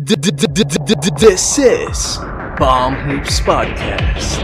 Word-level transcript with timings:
This 0.00 1.58
is 1.58 2.18
Bomb 2.54 2.94
Hoops 3.02 3.40
Podcast. 3.40 4.38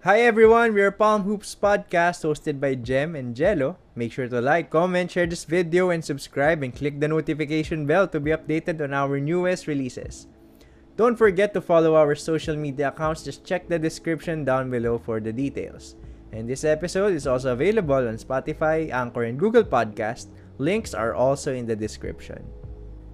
Hi 0.00 0.22
everyone, 0.22 0.72
we 0.72 0.80
are 0.80 0.90
Palm 0.90 1.24
Hoops 1.24 1.54
Podcast 1.54 2.24
hosted 2.24 2.58
by 2.58 2.76
Jem 2.76 3.14
and 3.14 3.36
Jello. 3.36 3.76
Make 3.94 4.12
sure 4.12 4.28
to 4.28 4.40
like, 4.40 4.70
comment, 4.70 5.10
share 5.10 5.26
this 5.26 5.44
video, 5.44 5.90
and 5.90 6.02
subscribe 6.02 6.62
and 6.62 6.74
click 6.74 7.00
the 7.00 7.08
notification 7.08 7.84
bell 7.84 8.08
to 8.08 8.18
be 8.18 8.30
updated 8.30 8.80
on 8.80 8.94
our 8.94 9.20
newest 9.20 9.66
releases. 9.66 10.26
Don't 10.94 11.18
forget 11.18 11.50
to 11.54 11.60
follow 11.60 11.98
our 11.98 12.14
social 12.14 12.54
media 12.54 12.94
accounts, 12.94 13.26
just 13.26 13.42
check 13.42 13.66
the 13.66 13.78
description 13.78 14.46
down 14.46 14.70
below 14.70 14.94
for 14.98 15.18
the 15.18 15.34
details. 15.34 15.98
And 16.30 16.46
this 16.46 16.62
episode 16.62 17.14
is 17.18 17.26
also 17.26 17.50
available 17.50 17.98
on 18.06 18.14
Spotify, 18.14 18.94
Anchor, 18.94 19.26
and 19.26 19.34
Google 19.34 19.66
Podcast. 19.66 20.30
Links 20.58 20.94
are 20.94 21.14
also 21.14 21.50
in 21.50 21.66
the 21.66 21.74
description. 21.74 22.46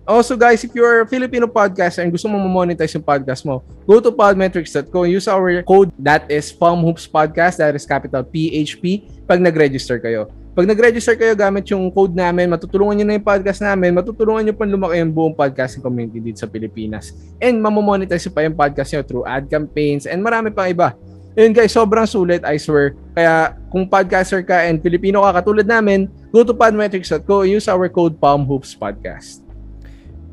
Also 0.09 0.37
guys, 0.37 0.65
if 0.65 0.75
you're 0.75 1.03
a 1.03 1.09
Filipino 1.09 1.47
podcaster 1.47 2.05
and 2.05 2.13
gusto 2.13 2.29
mo 2.29 2.37
monetize 2.37 2.93
yung 2.93 3.05
podcast 3.05 3.45
mo, 3.49 3.65
go 3.89 4.01
to 4.01 4.13
podmetrics.co 4.13 5.05
and 5.05 5.13
use 5.13 5.29
our 5.29 5.63
code 5.63 5.93
that 5.97 6.29
is 6.29 6.53
Hoops 6.53 7.09
Podcast, 7.09 7.61
that 7.61 7.77
is 7.77 7.89
capital 7.89 8.25
PHP, 8.25 9.25
pag 9.25 9.41
nag-register 9.41 9.97
kayo. 10.01 10.29
Pag 10.61 10.69
nag-register 10.77 11.17
kayo 11.17 11.33
gamit 11.33 11.73
yung 11.73 11.89
code 11.89 12.13
namin, 12.13 12.45
matutulungan 12.53 13.01
nyo 13.01 13.07
na 13.09 13.17
yung 13.17 13.25
podcast 13.25 13.65
namin, 13.65 13.97
matutulungan 13.97 14.45
nyo 14.45 14.53
pa 14.53 14.69
lumaki 14.69 15.01
yung 15.01 15.09
buong 15.09 15.33
podcasting 15.33 15.81
community 15.81 16.21
dito 16.21 16.45
sa 16.45 16.45
Pilipinas. 16.45 17.17
And 17.41 17.65
mamomonetize 17.65 18.29
pa 18.29 18.45
yung 18.45 18.53
podcast 18.53 18.93
nyo 18.93 19.01
through 19.01 19.25
ad 19.25 19.49
campaigns 19.49 20.05
and 20.05 20.21
marami 20.21 20.53
pang 20.53 20.69
iba. 20.69 20.93
Yun 21.33 21.57
guys, 21.57 21.73
sobrang 21.73 22.05
sulit, 22.05 22.45
I 22.45 22.61
swear. 22.61 22.93
Kaya 23.17 23.57
kung 23.73 23.89
podcaster 23.89 24.45
ka 24.45 24.61
and 24.69 24.85
Filipino 24.85 25.25
ka 25.25 25.41
katulad 25.41 25.65
namin, 25.65 26.13
go 26.29 26.45
to 26.45 26.53
podmetrics.co 26.53 27.41
and 27.41 27.57
use 27.57 27.65
our 27.65 27.89
code 27.89 28.21
Hoops 28.21 28.77
Podcast. 28.77 29.41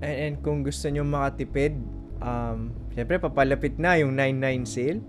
And, 0.03 0.11
and 0.11 0.33
kung 0.43 0.59
gusto 0.59 0.91
nyo 0.91 1.07
makatipid, 1.07 1.79
um, 2.19 2.75
syempre 2.91 3.15
papalapit 3.15 3.79
na 3.79 3.95
yung 3.95 4.11
99 4.11 4.67
sale. 4.67 4.99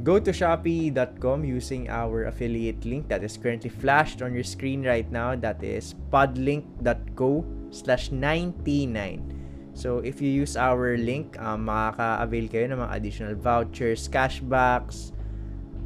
Go 0.00 0.16
to 0.16 0.32
Shopee.com 0.32 1.44
using 1.44 1.92
our 1.92 2.24
affiliate 2.24 2.80
link 2.88 3.12
that 3.12 3.20
is 3.20 3.36
currently 3.36 3.68
flashed 3.68 4.24
on 4.24 4.32
your 4.32 4.44
screen 4.44 4.80
right 4.80 5.04
now. 5.12 5.36
That 5.36 5.60
is 5.60 5.92
podlink.co 6.08 7.44
slash 7.68 8.08
99. 8.08 9.76
So, 9.76 10.00
if 10.00 10.24
you 10.24 10.32
use 10.32 10.56
our 10.56 10.96
link, 10.96 11.36
um, 11.36 11.68
makaka-avail 11.68 12.46
kayo 12.48 12.64
ng 12.72 12.80
mga 12.80 12.92
additional 12.96 13.36
vouchers, 13.36 14.08
cashbacks, 14.08 15.12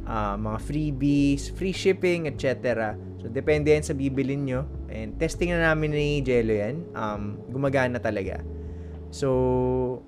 uh, 0.07 0.39
mga 0.39 0.59
freebies, 0.63 1.51
free 1.51 1.75
shipping, 1.75 2.31
etc. 2.31 2.95
So, 3.19 3.27
depende 3.27 3.75
yan 3.75 3.83
sa 3.83 3.91
bibilin 3.91 4.47
nyo. 4.47 4.63
And 4.87 5.19
testing 5.19 5.51
na 5.51 5.75
namin 5.75 5.91
ni 5.91 6.23
Jello 6.23 6.55
yan. 6.55 6.87
Um, 6.95 7.35
gumagana 7.51 7.99
talaga. 7.99 8.39
So, 9.11 10.07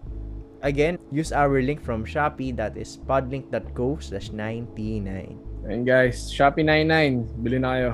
again, 0.61 0.97
use 1.11 1.31
our 1.31 1.61
link 1.61 1.83
from 1.83 2.05
Shopee. 2.05 2.55
That 2.55 2.77
is 2.77 2.97
podlink.co 3.05 4.00
slash 4.00 4.31
99. 4.31 5.38
And 5.67 5.86
guys, 5.86 6.31
Shopee 6.31 6.66
99. 6.66 7.44
Bili 7.44 7.59
na 7.59 7.69
kayo. 7.75 7.94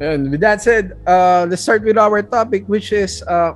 Ayun, 0.00 0.32
with 0.32 0.40
that 0.40 0.64
said, 0.64 0.96
uh, 1.04 1.44
let's 1.44 1.60
start 1.60 1.84
with 1.84 2.00
our 2.00 2.24
topic 2.24 2.64
which 2.72 2.88
is 2.88 3.20
uh, 3.28 3.52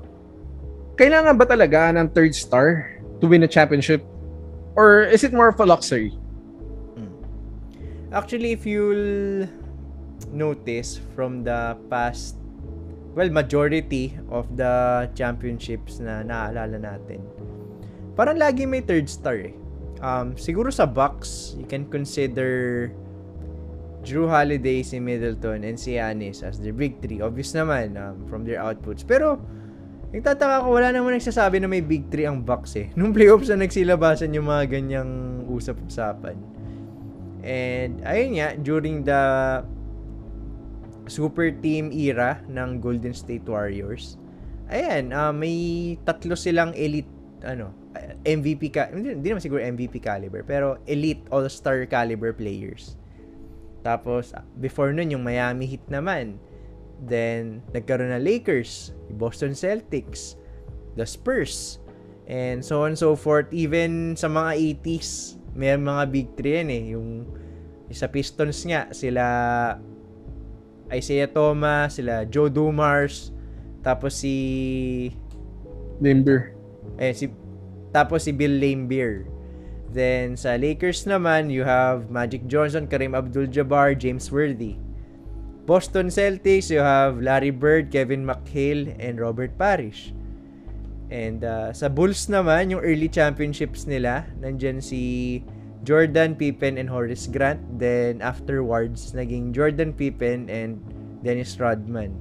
kailangan 1.01 1.41
ba 1.41 1.49
talaga 1.49 1.89
ng 1.97 2.13
third 2.13 2.37
star 2.37 3.01
to 3.21 3.25
win 3.25 3.43
a 3.43 3.49
championship? 3.49 4.05
Or 4.77 5.09
is 5.09 5.25
it 5.25 5.33
more 5.33 5.49
of 5.49 5.57
a 5.57 5.65
luxury? 5.65 6.13
Actually, 8.15 8.53
if 8.53 8.63
you'll 8.63 9.49
notice 10.31 11.03
from 11.19 11.43
the 11.43 11.75
past 11.91 12.39
well, 13.15 13.31
majority 13.31 14.19
of 14.29 14.51
the 14.59 15.07
championships 15.15 16.03
na 16.03 16.27
naalala 16.27 16.77
natin, 16.77 17.23
parang 18.19 18.39
lagi 18.39 18.67
may 18.67 18.83
third 18.83 19.07
star 19.07 19.39
eh. 19.39 19.55
Um, 20.05 20.37
siguro 20.37 20.69
sa 20.69 20.85
Bucks, 20.85 21.55
you 21.57 21.65
can 21.65 21.89
consider 21.89 22.91
Drew 24.05 24.29
Holiday, 24.29 24.85
si 24.85 25.01
Middleton, 25.01 25.65
and 25.65 25.81
si 25.81 25.97
Giannis 25.97 26.45
as 26.45 26.61
their 26.61 26.77
big 26.77 27.01
three. 27.01 27.25
Obvious 27.25 27.57
naman 27.57 27.97
um, 27.97 28.21
from 28.29 28.45
their 28.45 28.61
outputs. 28.61 29.01
Pero, 29.01 29.41
nagtataka 30.13 30.61
ko, 30.61 30.77
wala 30.77 30.93
naman 30.93 31.17
nagsasabi 31.17 31.57
na 31.65 31.73
may 31.73 31.81
big 31.81 32.13
three 32.13 32.29
ang 32.29 32.45
Bucks 32.45 32.77
eh. 32.77 32.93
Nung 33.01 33.17
playoffs 33.17 33.49
na 33.49 33.65
nagsilabasan 33.65 34.37
yung 34.37 34.45
mga 34.45 34.77
ganyang 34.77 35.11
usap-usapan. 35.49 36.37
And, 37.41 38.05
ayun 38.05 38.31
nga, 38.37 38.49
during 38.61 39.09
the 39.09 39.23
super 41.07 41.53
team 41.53 41.93
era 41.93 42.41
ng 42.49 42.81
Golden 42.81 43.13
State 43.13 43.45
Warriors. 43.45 44.17
Ayan, 44.73 45.13
uh, 45.13 45.33
may 45.33 45.97
tatlo 46.09 46.33
silang 46.35 46.73
elite 46.73 47.11
ano, 47.45 47.77
MVP 48.25 48.73
ka, 48.73 48.89
hindi, 48.91 49.13
hindi 49.13 49.29
naman 49.29 49.45
siguro 49.45 49.61
MVP 49.61 50.01
caliber, 50.01 50.41
pero 50.43 50.81
elite 50.89 51.21
all-star 51.29 51.85
caliber 51.85 52.33
players. 52.33 52.97
Tapos 53.85 54.33
before 54.59 54.91
nun 54.97 55.13
yung 55.13 55.23
Miami 55.23 55.69
Heat 55.69 55.85
naman. 55.93 56.41
Then 57.05 57.61
nagkaroon 57.77 58.17
na 58.17 58.21
Lakers, 58.23 58.97
Boston 59.21 59.53
Celtics, 59.53 60.41
the 60.97 61.05
Spurs, 61.05 61.85
and 62.25 62.65
so 62.65 62.89
on 62.89 62.97
and 62.97 62.99
so 62.99 63.13
forth. 63.13 63.53
Even 63.53 64.17
sa 64.17 64.33
mga 64.33 64.81
80s, 64.81 65.37
may 65.53 65.77
mga 65.77 66.03
big 66.09 66.29
three 66.33 66.65
yan 66.65 66.71
eh. 66.73 66.85
Yung 66.97 67.09
sa 67.93 68.09
Pistons 68.09 68.65
nga, 68.67 68.91
sila 68.91 69.25
Isaiah 70.95 71.29
Thomas, 71.29 71.99
sila 71.99 72.23
Joe 72.25 72.49
Dumars, 72.49 73.35
tapos 73.83 74.17
si 74.17 75.11
Lambeer. 76.01 76.55
Eh 76.97 77.13
si 77.13 77.29
tapos 77.95 78.27
si 78.27 78.33
Bill 78.35 78.59
Lambeer. 78.59 79.27
Then 79.95 80.35
sa 80.35 80.59
Lakers 80.59 81.07
naman, 81.07 81.55
you 81.55 81.63
have 81.63 82.11
Magic 82.11 82.51
Johnson, 82.51 82.91
Kareem 82.91 83.15
Abdul-Jabbar, 83.15 83.95
James 83.95 84.27
Worthy. 84.35 84.75
Boston 85.65 86.11
Celtics, 86.11 86.69
you 86.69 86.83
have 86.83 87.23
Larry 87.23 87.55
Bird, 87.55 87.89
Kevin 87.89 88.27
McHale, 88.27 88.93
and 88.99 89.17
Robert 89.23 89.55
Parrish. 89.57 90.13
And 91.09 91.47
uh, 91.47 91.71
sa 91.73 91.89
Bulls 91.89 92.27
naman, 92.27 92.75
yung 92.75 92.83
early 92.83 93.07
championships 93.07 93.87
nila, 93.87 94.27
nandyan 94.43 94.83
si 94.83 95.41
Jordan 95.85 96.35
Pippen 96.35 96.81
and 96.81 96.89
Horace 96.89 97.29
Grant. 97.29 97.61
Then 97.79 98.25
afterwards, 98.25 99.13
naging 99.13 99.53
Jordan 99.53 99.93
Pippen 99.93 100.49
and 100.49 100.81
Dennis 101.21 101.57
Rodman. 101.61 102.17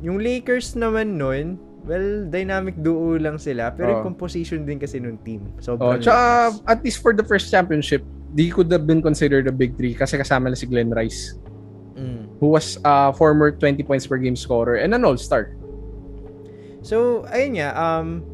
Yung 0.00 0.22
Lakers 0.22 0.78
naman 0.78 1.18
noon, 1.18 1.58
well, 1.84 2.26
dynamic 2.30 2.78
duo 2.78 3.18
lang 3.18 3.36
sila. 3.36 3.74
Pero 3.74 3.90
oh. 3.90 3.92
yung 3.98 4.14
composition 4.14 4.62
din 4.62 4.78
kasi 4.78 5.02
nung 5.02 5.18
team. 5.26 5.50
Sobrang 5.58 5.98
oh, 5.98 6.02
tsaka, 6.02 6.54
at 6.70 6.78
least 6.86 7.02
for 7.02 7.12
the 7.12 7.26
first 7.26 7.50
championship, 7.50 8.06
they 8.32 8.48
could 8.48 8.70
have 8.70 8.86
been 8.86 9.02
considered 9.02 9.50
a 9.50 9.54
big 9.54 9.76
three 9.76 9.92
kasi 9.92 10.16
kasama 10.16 10.48
na 10.48 10.56
si 10.56 10.64
Glenn 10.64 10.94
Rice. 10.94 11.36
Mm. 11.98 12.40
Who 12.40 12.54
was 12.56 12.78
a 12.86 13.12
former 13.12 13.52
20 13.52 13.82
points 13.84 14.06
per 14.06 14.16
game 14.16 14.38
scorer 14.38 14.80
and 14.80 14.94
an 14.94 15.04
all-star. 15.04 15.58
So, 16.82 17.22
ayun 17.30 17.62
nga, 17.62 17.70
um, 17.78 18.26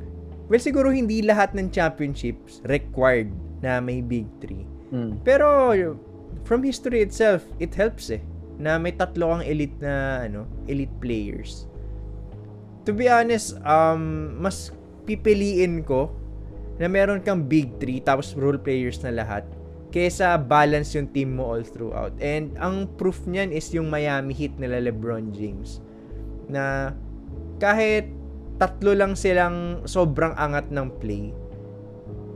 well, 0.49 0.63
siguro 0.63 0.89
hindi 0.89 1.21
lahat 1.21 1.53
ng 1.53 1.69
championships 1.69 2.65
required 2.65 3.29
na 3.65 3.83
may 3.83 4.01
big 4.01 4.27
three. 4.39 4.65
Mm. 4.93 5.21
Pero 5.23 5.47
from 6.45 6.65
history 6.65 7.05
itself, 7.05 7.45
it 7.59 7.75
helps 7.75 8.09
eh 8.13 8.23
na 8.59 8.75
may 8.75 8.91
tatlo 8.91 9.39
kang 9.39 9.47
elite 9.47 9.79
na 9.79 10.27
ano, 10.27 10.45
elite 10.67 10.93
players. 10.99 11.71
To 12.85 12.91
be 12.91 13.07
honest, 13.07 13.55
um 13.63 14.35
mas 14.43 14.75
pipiliin 15.07 15.87
ko 15.87 16.11
na 16.79 16.91
meron 16.91 17.23
kang 17.23 17.47
big 17.47 17.75
three 17.79 18.03
tapos 18.03 18.35
role 18.35 18.59
players 18.59 19.03
na 19.03 19.15
lahat 19.15 19.47
kaysa 19.89 20.37
balance 20.37 20.93
yung 20.93 21.09
team 21.11 21.41
mo 21.41 21.57
all 21.57 21.65
throughout. 21.65 22.13
And 22.21 22.53
ang 22.61 22.93
proof 23.01 23.25
niyan 23.25 23.57
is 23.57 23.73
yung 23.73 23.89
Miami 23.89 24.37
Heat 24.37 24.61
nila 24.61 24.85
LeBron 24.85 25.33
James 25.33 25.81
na 26.49 26.93
kahit 27.57 28.09
tatlo 28.61 28.93
lang 28.93 29.15
silang 29.15 29.87
sobrang 29.89 30.35
angat 30.37 30.69
ng 30.69 30.89
play, 31.01 31.33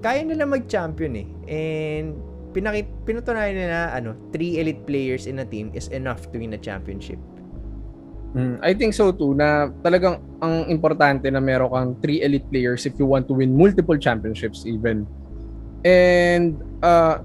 kaya 0.03 0.27
nila 0.27 0.45
mag-champion 0.45 1.13
eh. 1.15 1.29
And 1.47 2.19
pinakit 2.53 2.91
pinutunayan 3.09 3.57
nila 3.57 3.95
ano, 3.95 4.19
three 4.35 4.61
elite 4.61 4.85
players 4.85 5.25
in 5.25 5.41
a 5.41 5.47
team 5.47 5.73
is 5.73 5.89
enough 5.89 6.29
to 6.35 6.37
win 6.43 6.53
a 6.53 6.61
championship. 6.61 7.17
Mm, 8.33 8.61
I 8.65 8.73
think 8.73 8.97
so 8.97 9.13
too 9.13 9.37
na 9.37 9.69
talagang 9.85 10.21
ang 10.41 10.67
importante 10.69 11.29
na 11.29 11.41
meron 11.41 11.69
kang 11.69 11.91
three 12.01 12.25
elite 12.25 12.49
players 12.49 12.85
if 12.85 12.97
you 12.97 13.05
want 13.05 13.29
to 13.29 13.35
win 13.37 13.55
multiple 13.55 13.97
championships 13.97 14.67
even. 14.67 15.07
And 15.87 16.59
uh, 16.83 17.23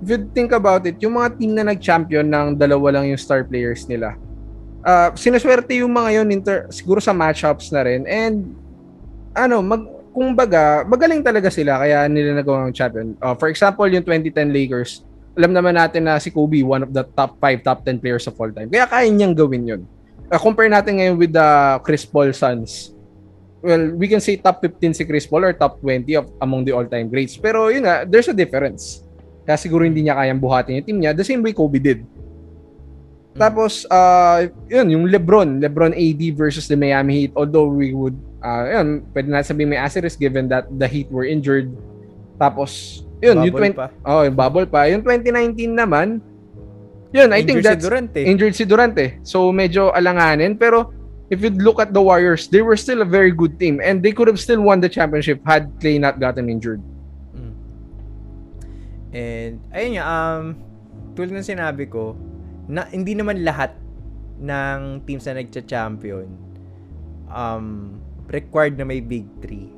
if 0.00 0.06
you 0.08 0.18
think 0.32 0.52
about 0.52 0.86
it, 0.86 1.00
yung 1.02 1.16
mga 1.18 1.28
team 1.36 1.52
na 1.56 1.64
nag-champion 1.66 2.28
ng 2.28 2.46
dalawa 2.60 3.00
lang 3.00 3.10
yung 3.12 3.20
star 3.20 3.42
players 3.44 3.88
nila, 3.88 4.16
uh, 4.84 5.12
sinaswerte 5.16 5.80
yung 5.80 5.92
mga 5.92 6.20
yon 6.20 6.28
inter, 6.28 6.68
siguro 6.68 7.00
sa 7.00 7.16
matchups 7.16 7.72
na 7.72 7.80
rin 7.84 8.04
and 8.04 8.52
ano, 9.36 9.64
mag 9.64 9.99
kung 10.10 10.34
baga, 10.34 10.82
magaling 10.86 11.22
talaga 11.22 11.48
sila 11.48 11.78
kaya 11.78 12.06
nila 12.10 12.42
nagawa 12.42 12.66
ng 12.68 12.74
champion. 12.74 13.14
Uh, 13.22 13.34
for 13.38 13.46
example, 13.46 13.86
yung 13.86 14.02
2010 14.02 14.50
Lakers, 14.50 15.06
alam 15.38 15.54
naman 15.54 15.78
natin 15.78 16.06
na 16.06 16.18
si 16.18 16.34
Kobe, 16.34 16.66
one 16.66 16.82
of 16.82 16.90
the 16.90 17.06
top 17.14 17.38
5, 17.38 17.62
top 17.62 17.86
10 17.86 18.02
players 18.02 18.26
of 18.26 18.34
all 18.36 18.50
time. 18.50 18.66
Kaya 18.66 18.90
kaya 18.90 19.06
niyang 19.06 19.34
gawin 19.34 19.62
yun. 19.66 19.82
Uh, 20.30 20.38
compare 20.38 20.70
natin 20.70 20.98
ngayon 20.98 21.14
with 21.18 21.32
the 21.34 21.48
Chris 21.86 22.02
Paul 22.02 22.34
Suns. 22.34 22.94
Well, 23.60 23.92
we 23.92 24.08
can 24.08 24.24
say 24.24 24.40
top 24.40 24.64
15 24.64 24.96
si 24.96 25.02
Chris 25.04 25.28
Paul 25.28 25.44
or 25.46 25.52
top 25.52 25.78
20 25.84 26.08
of 26.16 26.26
among 26.40 26.64
the 26.64 26.72
all-time 26.72 27.12
greats. 27.12 27.36
Pero 27.36 27.68
yun 27.68 27.84
nga, 27.84 28.08
there's 28.08 28.30
a 28.30 28.36
difference. 28.36 29.04
Kaya 29.44 29.60
siguro 29.60 29.84
hindi 29.84 30.06
niya 30.06 30.16
kayang 30.16 30.40
buhatin 30.40 30.80
yung 30.80 30.86
team 30.86 30.98
niya 31.02 31.12
the 31.12 31.26
same 31.26 31.44
way 31.44 31.52
Kobe 31.52 31.78
did. 31.78 32.02
Tapos, 33.36 33.86
uh, 33.86 34.50
yun, 34.66 34.86
yung 34.90 35.04
LeBron, 35.06 35.62
LeBron 35.62 35.94
AD 35.94 36.22
versus 36.34 36.66
the 36.66 36.74
Miami 36.74 37.24
Heat. 37.24 37.32
Although 37.38 37.70
we 37.70 37.94
would, 37.94 38.18
uh, 38.42 38.64
yun, 38.68 39.06
pwede 39.12 39.28
natin 39.28 39.46
sabihin 39.56 39.70
may 39.70 39.80
asterisk 39.80 40.18
given 40.18 40.48
that 40.48 40.66
the 40.68 40.88
Heat 40.88 41.08
were 41.12 41.24
injured. 41.24 41.72
Tapos, 42.40 43.02
yun, 43.20 43.36
Bubble 43.36 43.48
yung 43.48 43.74
20, 43.76 43.80
pa. 43.80 43.86
oh, 44.08 44.20
yung 44.24 44.36
bubble 44.36 44.66
pa. 44.66 44.80
Yung 44.88 45.02
2019 45.04 45.76
naman, 45.76 46.24
yun, 47.12 47.28
I 47.34 47.42
think 47.42 47.60
Injured 47.60 47.64
si 47.64 47.68
that's, 47.68 47.84
Durant 47.84 48.10
eh. 48.16 48.24
injured 48.24 48.54
si 48.54 48.64
Durant 48.64 48.96
eh. 48.96 49.10
So, 49.26 49.50
medyo 49.52 49.90
alanganin. 49.92 50.56
Pero, 50.56 50.94
if 51.28 51.42
you 51.42 51.50
look 51.50 51.82
at 51.82 51.92
the 51.92 52.00
Warriors, 52.00 52.46
they 52.48 52.62
were 52.62 52.78
still 52.78 53.02
a 53.02 53.08
very 53.08 53.30
good 53.34 53.58
team. 53.58 53.82
And 53.82 54.00
they 54.00 54.14
could 54.14 54.30
have 54.30 54.40
still 54.40 54.62
won 54.62 54.80
the 54.80 54.88
championship 54.88 55.42
had 55.44 55.68
Clay 55.82 55.98
not 55.98 56.22
gotten 56.22 56.48
injured. 56.48 56.80
Mm. 57.34 57.52
And, 59.10 59.54
ayun 59.74 59.90
nga, 59.98 60.04
um, 60.06 60.42
tulad 61.18 61.34
ng 61.34 61.44
sinabi 61.44 61.90
ko, 61.90 62.14
na, 62.70 62.86
hindi 62.88 63.18
naman 63.18 63.42
lahat 63.42 63.74
ng 64.40 65.04
teams 65.04 65.26
na 65.28 65.42
nagcha-champion 65.42 66.30
um, 67.28 67.99
required 68.30 68.78
na 68.78 68.86
may 68.86 69.02
big 69.02 69.26
three. 69.42 69.70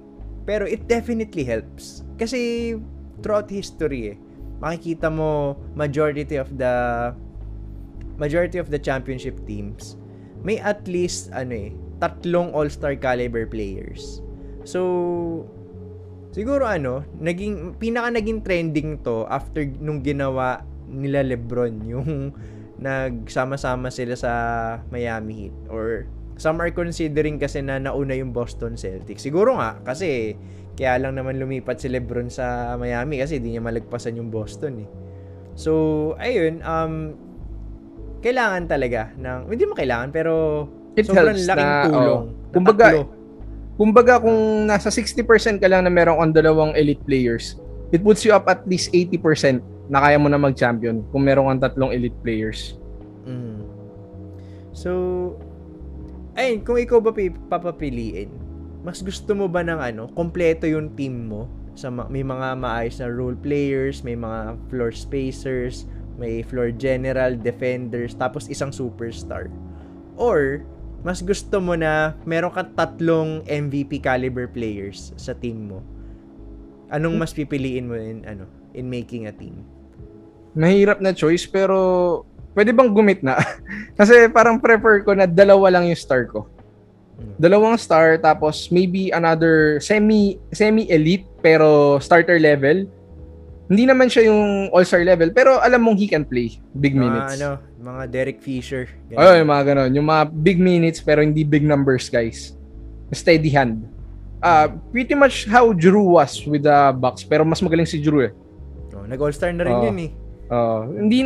Pero 0.45 0.69
it 0.69 0.87
definitely 0.89 1.45
helps. 1.45 2.05
Kasi 2.17 2.75
throughout 3.21 3.49
history 3.49 4.15
eh, 4.15 4.17
makikita 4.63 5.11
mo 5.11 5.59
majority 5.75 6.39
of 6.39 6.51
the 6.59 6.75
majority 8.19 8.59
of 8.59 8.71
the 8.71 8.79
championship 8.79 9.35
teams 9.49 9.99
may 10.43 10.59
at 10.59 10.85
least 10.91 11.31
ano 11.31 11.55
eh, 11.55 11.71
tatlong 12.03 12.51
all-star 12.51 12.99
caliber 12.99 13.47
players. 13.47 14.19
So 14.67 15.47
siguro 16.35 16.67
ano, 16.67 17.07
naging 17.23 17.79
pinaka 17.79 18.11
naging 18.11 18.43
trending 18.43 18.99
to 19.07 19.27
after 19.31 19.63
nung 19.79 20.03
ginawa 20.03 20.67
nila 20.91 21.23
LeBron 21.23 21.75
yung 21.87 22.35
nagsama-sama 22.83 23.95
sila 23.95 24.19
sa 24.19 24.33
Miami 24.91 25.47
Heat 25.47 25.57
or 25.71 26.11
some 26.37 26.59
are 26.61 26.73
considering 26.73 27.37
kasi 27.39 27.61
na 27.61 27.79
nauna 27.79 28.17
yung 28.17 28.31
Boston 28.33 28.75
Celtics. 28.75 29.23
Siguro 29.25 29.57
nga 29.57 29.79
kasi 29.83 30.37
kaya 30.73 30.97
lang 30.97 31.17
naman 31.21 31.37
lumipat 31.37 31.79
si 31.79 31.93
LeBron 31.93 32.33
sa 32.33 32.75
Miami 32.81 33.21
kasi 33.21 33.37
hindi 33.39 33.57
niya 33.57 33.63
malagpasan 33.63 34.17
yung 34.17 34.33
Boston 34.33 34.85
eh. 34.85 34.89
So, 35.53 35.73
ayun, 36.17 36.65
um 36.65 37.13
kailangan 38.23 38.71
talaga 38.71 39.11
ng 39.19 39.51
hindi 39.51 39.65
mo 39.67 39.75
kailangan 39.75 40.09
pero 40.15 40.65
It 40.95 41.09
sobrang 41.11 41.35
laking 41.37 41.69
na, 41.69 41.89
tulong. 41.91 42.25
oh. 42.31 42.51
Kumbaga, 42.53 42.87
tatlo. 42.93 43.03
kumbaga 43.81 44.15
kung 44.23 44.69
nasa 44.69 44.93
60% 44.93 45.59
ka 45.59 45.67
lang 45.67 45.83
na 45.85 45.91
meron 45.91 46.21
kang 46.21 46.33
dalawang 46.37 46.73
elite 46.77 47.03
players, 47.03 47.57
it 47.91 48.05
puts 48.05 48.23
you 48.23 48.31
up 48.33 48.47
at 48.47 48.63
least 48.69 48.93
80% 48.95 49.61
na 49.91 49.99
kaya 50.01 50.17
mo 50.21 50.29
na 50.31 50.39
mag-champion 50.39 51.03
kung 51.11 51.25
meron 51.27 51.49
kang 51.51 51.61
tatlong 51.69 51.91
elite 51.93 52.17
players. 52.23 52.79
Mm. 53.27 53.65
So, 54.73 54.91
ayun, 56.37 56.65
kung 56.65 56.79
ikaw 56.81 56.99
ba 57.01 57.13
pi- 57.13 57.35
papapiliin, 57.51 58.31
mas 58.83 59.01
gusto 59.01 59.33
mo 59.33 59.47
ba 59.47 59.63
ng 59.63 59.79
ano, 59.79 60.11
kompleto 60.13 60.67
yung 60.67 60.93
team 60.99 61.31
mo? 61.31 61.47
Sa 61.79 61.89
ma- 61.89 62.11
may 62.11 62.27
mga 62.27 62.59
maayos 62.59 63.01
na 63.01 63.09
role 63.09 63.39
players, 63.39 64.05
may 64.05 64.19
mga 64.19 64.59
floor 64.69 64.93
spacers, 64.93 65.89
may 66.21 66.45
floor 66.45 66.75
general, 66.75 67.33
defenders, 67.39 68.13
tapos 68.13 68.51
isang 68.53 68.75
superstar. 68.75 69.49
Or, 70.21 70.61
mas 71.03 71.25
gusto 71.25 71.59
mo 71.59 71.75
na 71.75 72.15
meron 72.29 72.53
ka 72.53 72.63
tatlong 72.77 73.43
MVP 73.49 74.03
caliber 74.05 74.47
players 74.47 75.11
sa 75.19 75.35
team 75.35 75.73
mo. 75.73 75.81
Anong 76.93 77.17
mas 77.17 77.33
pipiliin 77.33 77.89
mo 77.89 77.97
in 77.97 78.23
ano, 78.29 78.45
in 78.77 78.87
making 78.87 79.27
a 79.27 79.35
team? 79.35 79.65
Mahirap 80.53 81.01
na 81.01 81.17
choice 81.17 81.49
pero 81.49 82.23
pwede 82.53 82.71
bang 82.73 82.91
gumit 82.93 83.21
na? 83.21 83.37
Kasi 83.99 84.29
parang 84.33 84.61
prefer 84.61 85.05
ko 85.05 85.13
na 85.13 85.29
dalawa 85.29 85.69
lang 85.73 85.89
yung 85.89 85.99
star 85.99 86.29
ko. 86.29 86.49
Mm. 87.23 87.35
Dalawang 87.39 87.77
star 87.79 88.19
tapos 88.19 88.69
maybe 88.73 89.13
another 89.13 89.79
semi 89.79 90.41
semi 90.51 90.89
elite 90.89 91.29
pero 91.45 91.99
starter 92.01 92.41
level. 92.41 92.89
Hindi 93.73 93.89
naman 93.89 94.13
siya 94.13 94.29
yung 94.29 94.69
all-star 94.69 95.01
level 95.01 95.33
pero 95.33 95.57
alam 95.63 95.81
mong 95.81 95.97
he 95.97 96.05
can 96.05 96.29
play 96.29 96.61
big 96.77 96.93
minutes. 96.93 97.41
Mga 97.41 97.41
ano, 97.41 97.51
mga 97.81 98.03
Derek 98.13 98.39
Fisher. 98.45 98.85
ganun. 99.09 99.17
Oh, 99.23 99.33
yung 99.33 99.49
mga 99.49 99.65
ganun. 99.73 99.91
Yung 99.97 100.09
mga 100.13 100.25
big 100.29 100.59
minutes 100.61 101.01
pero 101.01 101.25
hindi 101.25 101.41
big 101.41 101.65
numbers, 101.65 102.13
guys. 102.13 102.53
Steady 103.17 103.49
hand. 103.49 103.89
Uh, 104.43 104.77
pretty 104.91 105.15
much 105.15 105.47
how 105.47 105.71
Drew 105.73 106.03
was 106.03 106.43
with 106.45 106.67
the 106.67 106.93
Bucks 106.99 107.23
pero 107.23 107.47
mas 107.47 107.63
magaling 107.63 107.87
si 107.89 107.97
Drew 108.03 108.29
eh. 108.29 108.33
Oh, 108.93 109.07
nag-all-star 109.09 109.51
na 109.57 109.65
rin 109.65 109.77
Oo. 109.79 109.85
yun 109.89 109.99
eh. 109.99 110.11
Uh, 110.53 110.83
hindi 110.93 111.19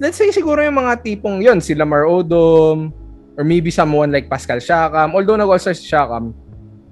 let's 0.00 0.20
say 0.20 0.28
siguro 0.28 0.60
yung 0.60 0.76
mga 0.76 1.00
tipong 1.00 1.40
yon 1.40 1.58
si 1.60 1.72
Lamar 1.72 2.04
Odom 2.04 2.92
or 3.36 3.44
maybe 3.44 3.72
someone 3.72 4.12
like 4.12 4.28
Pascal 4.28 4.60
Siakam. 4.60 5.16
Although 5.16 5.40
nag-all-star 5.40 5.76
si 5.76 5.88
Siakam 5.88 6.32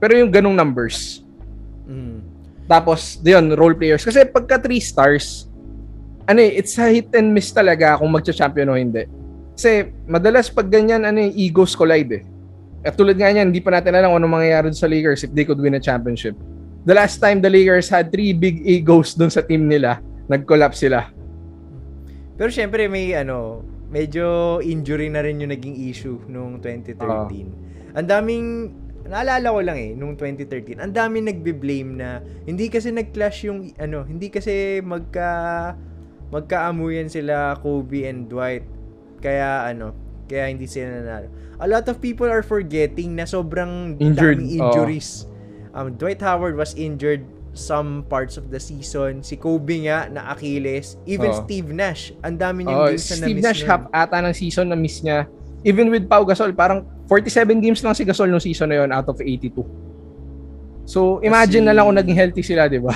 pero 0.01 0.21
yung 0.21 0.29
ganong 0.29 0.57
numbers. 0.57 1.25
Mm. 1.85 2.25
tapos 2.65 3.21
yun 3.21 3.53
role 3.53 3.77
players. 3.77 4.01
Kasi 4.05 4.25
pagka 4.25 4.57
3 4.57 4.81
stars 4.81 5.53
ano 6.25 6.41
eh 6.41 6.57
it's 6.57 6.81
a 6.81 6.89
hit 6.89 7.13
and 7.13 7.29
miss 7.29 7.53
talaga 7.53 8.01
kung 8.01 8.09
magcha-champion 8.09 8.73
o 8.73 8.77
hindi. 8.77 9.05
Kasi 9.53 9.93
madalas 10.09 10.49
pag 10.49 10.67
ganyan 10.73 11.05
ano 11.05 11.21
eh, 11.21 11.31
egos 11.37 11.77
collide 11.77 12.21
eh. 12.21 12.23
At 12.85 12.97
tulad 12.97 13.17
nga 13.17 13.29
niyan 13.29 13.53
hindi 13.53 13.61
pa 13.61 13.73
natin 13.73 13.93
alam 13.97 14.17
anong 14.17 14.41
mangyayari 14.41 14.73
sa 14.73 14.89
Lakers 14.89 15.29
if 15.29 15.33
they 15.37 15.45
could 15.45 15.61
win 15.61 15.77
a 15.77 15.81
championship. 15.81 16.37
The 16.85 16.97
last 16.97 17.21
time 17.21 17.45
the 17.45 17.53
Lakers 17.53 17.89
had 17.93 18.09
three 18.09 18.33
big 18.33 18.65
egos 18.65 19.13
dun 19.17 19.33
sa 19.33 19.45
team 19.45 19.69
nila 19.69 20.01
nag-collapse 20.29 20.85
sila 20.85 21.14
Pero 22.35 22.51
syempre 22.51 22.91
may 22.91 23.15
ano, 23.15 23.63
medyo 23.91 24.59
injury 24.59 25.07
na 25.07 25.23
rin 25.23 25.39
yung 25.39 25.55
naging 25.55 25.79
issue 25.87 26.19
nung 26.27 26.59
2013. 26.59 27.95
Ang 27.95 28.07
daming 28.11 28.47
naalala 29.05 29.53
ko 29.53 29.61
lang 29.61 29.79
eh 29.79 29.93
nung 29.95 30.17
2013. 30.17 30.81
Ang 30.81 30.93
daming 30.97 31.31
nagbe-blame 31.31 31.91
na 31.95 32.25
hindi 32.49 32.67
kasi 32.73 32.91
nag-clash 32.91 33.47
yung 33.47 33.71
ano, 33.79 34.03
hindi 34.03 34.33
kasi 34.33 34.81
magka 34.83 35.73
magkaamuyan 36.33 37.07
sila 37.07 37.55
Kobe 37.61 38.09
and 38.09 38.27
Dwight. 38.27 38.67
Kaya 39.23 39.71
ano, 39.71 39.95
kaya 40.27 40.51
hindi 40.51 40.67
sila 40.67 41.01
nanalo. 41.01 41.29
A 41.61 41.69
lot 41.71 41.87
of 41.87 42.03
people 42.03 42.27
are 42.27 42.43
forgetting 42.43 43.15
na 43.15 43.29
sobrang 43.29 43.95
Injured, 44.03 44.43
daming 44.43 44.59
injuries. 44.59 45.31
Um, 45.71 45.95
Dwight 45.95 46.19
Howard 46.25 46.59
was 46.59 46.75
injured 46.75 47.23
some 47.55 48.03
parts 48.05 48.35
of 48.35 48.51
the 48.51 48.59
season. 48.59 49.23
Si 49.23 49.35
Kobe 49.35 49.87
nga 49.87 50.07
na 50.07 50.29
Achilles. 50.29 50.99
Even 51.05 51.31
Oo. 51.31 51.41
Steve 51.41 51.71
Nash. 51.71 52.11
Ang 52.21 52.37
dami 52.37 52.63
niyang 52.63 52.77
Oh, 52.77 52.91
games 52.91 53.07
na 53.09 53.17
Steve 53.17 53.41
Nash 53.41 53.63
nun. 53.63 53.71
half 53.71 53.83
ata 53.89 54.19
ng 54.21 54.35
season 54.35 54.67
na 54.69 54.77
miss 54.77 55.01
niya. 55.01 55.31
Even 55.63 55.89
with 55.89 56.05
Pau 56.05 56.23
Gasol, 56.23 56.53
parang 56.53 56.85
47 57.07 57.57
games 57.59 57.81
lang 57.81 57.95
si 57.95 58.03
Gasol 58.03 58.29
nung 58.29 58.43
season 58.43 58.69
na 58.69 58.83
yun 58.83 58.91
out 58.91 59.07
of 59.07 59.17
82. 59.17 59.65
So, 60.85 61.23
imagine 61.23 61.65
Kasi- 61.65 61.67
na 61.67 61.73
lang 61.73 61.85
kung 61.87 61.97
naging 61.97 62.19
healthy 62.19 62.45
sila, 62.45 62.69
di 62.69 62.77
ba? 62.77 62.93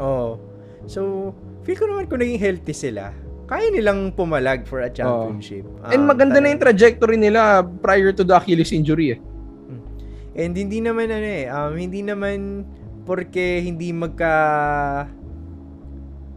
Oo. 0.00 0.40
So, 0.84 1.30
feel 1.62 1.78
ko 1.78 1.86
naman 1.86 2.10
kung 2.10 2.18
naging 2.18 2.40
healthy 2.40 2.74
sila, 2.74 3.14
kaya 3.46 3.70
nilang 3.70 4.10
pumalag 4.10 4.64
for 4.64 4.80
a 4.80 4.90
championship. 4.90 5.62
And 5.86 6.02
Um, 6.02 6.08
maganda 6.08 6.38
na 6.38 6.50
yung 6.50 6.58
trajectory 6.58 7.14
nila 7.14 7.62
prior 7.62 8.10
to 8.10 8.24
the 8.24 8.34
Achilles 8.34 8.72
injury 8.72 9.14
eh. 9.14 9.20
And 10.32 10.54
hindi 10.54 10.78
naman 10.78 11.10
ano 11.10 11.26
eh, 11.26 11.46
um, 11.46 11.74
hindi 11.74 12.00
naman 12.00 12.62
porque 13.02 13.60
hindi 13.60 13.90
magka 13.90 14.34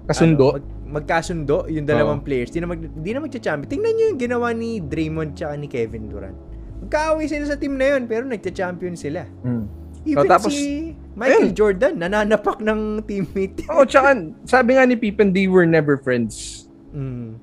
Kasundo. 0.05 0.55
ano, 0.55 0.59
mag- 0.59 0.71
magkasundo 0.93 1.65
yung 1.67 1.87
dalawang 1.87 2.21
players. 2.21 2.51
Hindi 2.51 2.61
na 2.61 2.69
mag 2.69 2.81
hindi 2.81 3.11
na 3.11 3.19
magcha-champion. 3.19 3.69
Tingnan 3.69 3.93
niyo 3.93 4.05
yung 4.13 4.19
ginawa 4.21 4.47
ni 4.51 4.77
Draymond 4.77 5.33
tsaka 5.33 5.53
ni 5.55 5.65
Kevin 5.65 6.05
Durant. 6.05 6.37
Magkaaway 6.83 7.25
sila 7.25 7.47
sa 7.47 7.55
team 7.55 7.79
na 7.79 7.95
yun, 7.95 8.05
pero 8.05 8.27
nagcha-champion 8.27 8.93
sila. 8.93 9.23
Mm. 9.41 9.65
Even 10.03 10.19
Oh, 10.19 10.27
tapos- 10.27 10.51
si 10.51 10.91
Michael 11.15 11.49
ayun. 11.49 11.55
Jordan, 11.55 11.93
nananapak 11.97 12.59
ng 12.59 13.07
teammate. 13.07 13.63
Oh, 13.71 13.87
tsaka 13.87 14.19
sabi 14.43 14.75
nga 14.75 14.83
ni 14.83 14.99
Pippen, 14.99 15.31
they 15.31 15.47
were 15.47 15.63
never 15.63 15.95
friends. 15.95 16.67
Mm. 16.91 17.39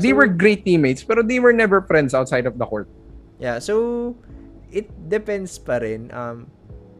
They 0.00 0.10
So- 0.10 0.16
were 0.16 0.28
great 0.28 0.64
teammates, 0.64 1.04
pero 1.04 1.20
they 1.20 1.36
were 1.38 1.52
never 1.52 1.84
friends 1.84 2.16
outside 2.16 2.48
of 2.48 2.56
the 2.56 2.64
court. 2.64 2.88
Yeah, 3.36 3.60
so 3.60 4.14
it 4.72 4.88
depends 5.06 5.60
pa 5.60 5.76
rin. 5.78 6.08
Um 6.10 6.48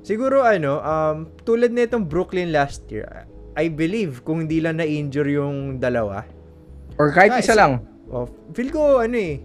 siguro 0.02 0.44
ano, 0.44 0.82
um 0.82 1.16
tulad 1.46 1.72
nitong 1.72 2.06
Brooklyn 2.06 2.52
last 2.52 2.86
year, 2.92 3.26
I 3.56 3.72
believe 3.72 4.22
kung 4.26 4.46
hindi 4.46 4.60
lang 4.60 4.78
na-injure 4.78 5.30
yung 5.32 5.78
dalawa. 5.80 6.26
Or 7.00 7.10
kahit 7.10 7.40
isa 7.40 7.56
lang. 7.56 7.88
Oh, 8.12 8.28
feel 8.52 8.68
ko 8.68 9.00
ano 9.00 9.16
eh 9.16 9.40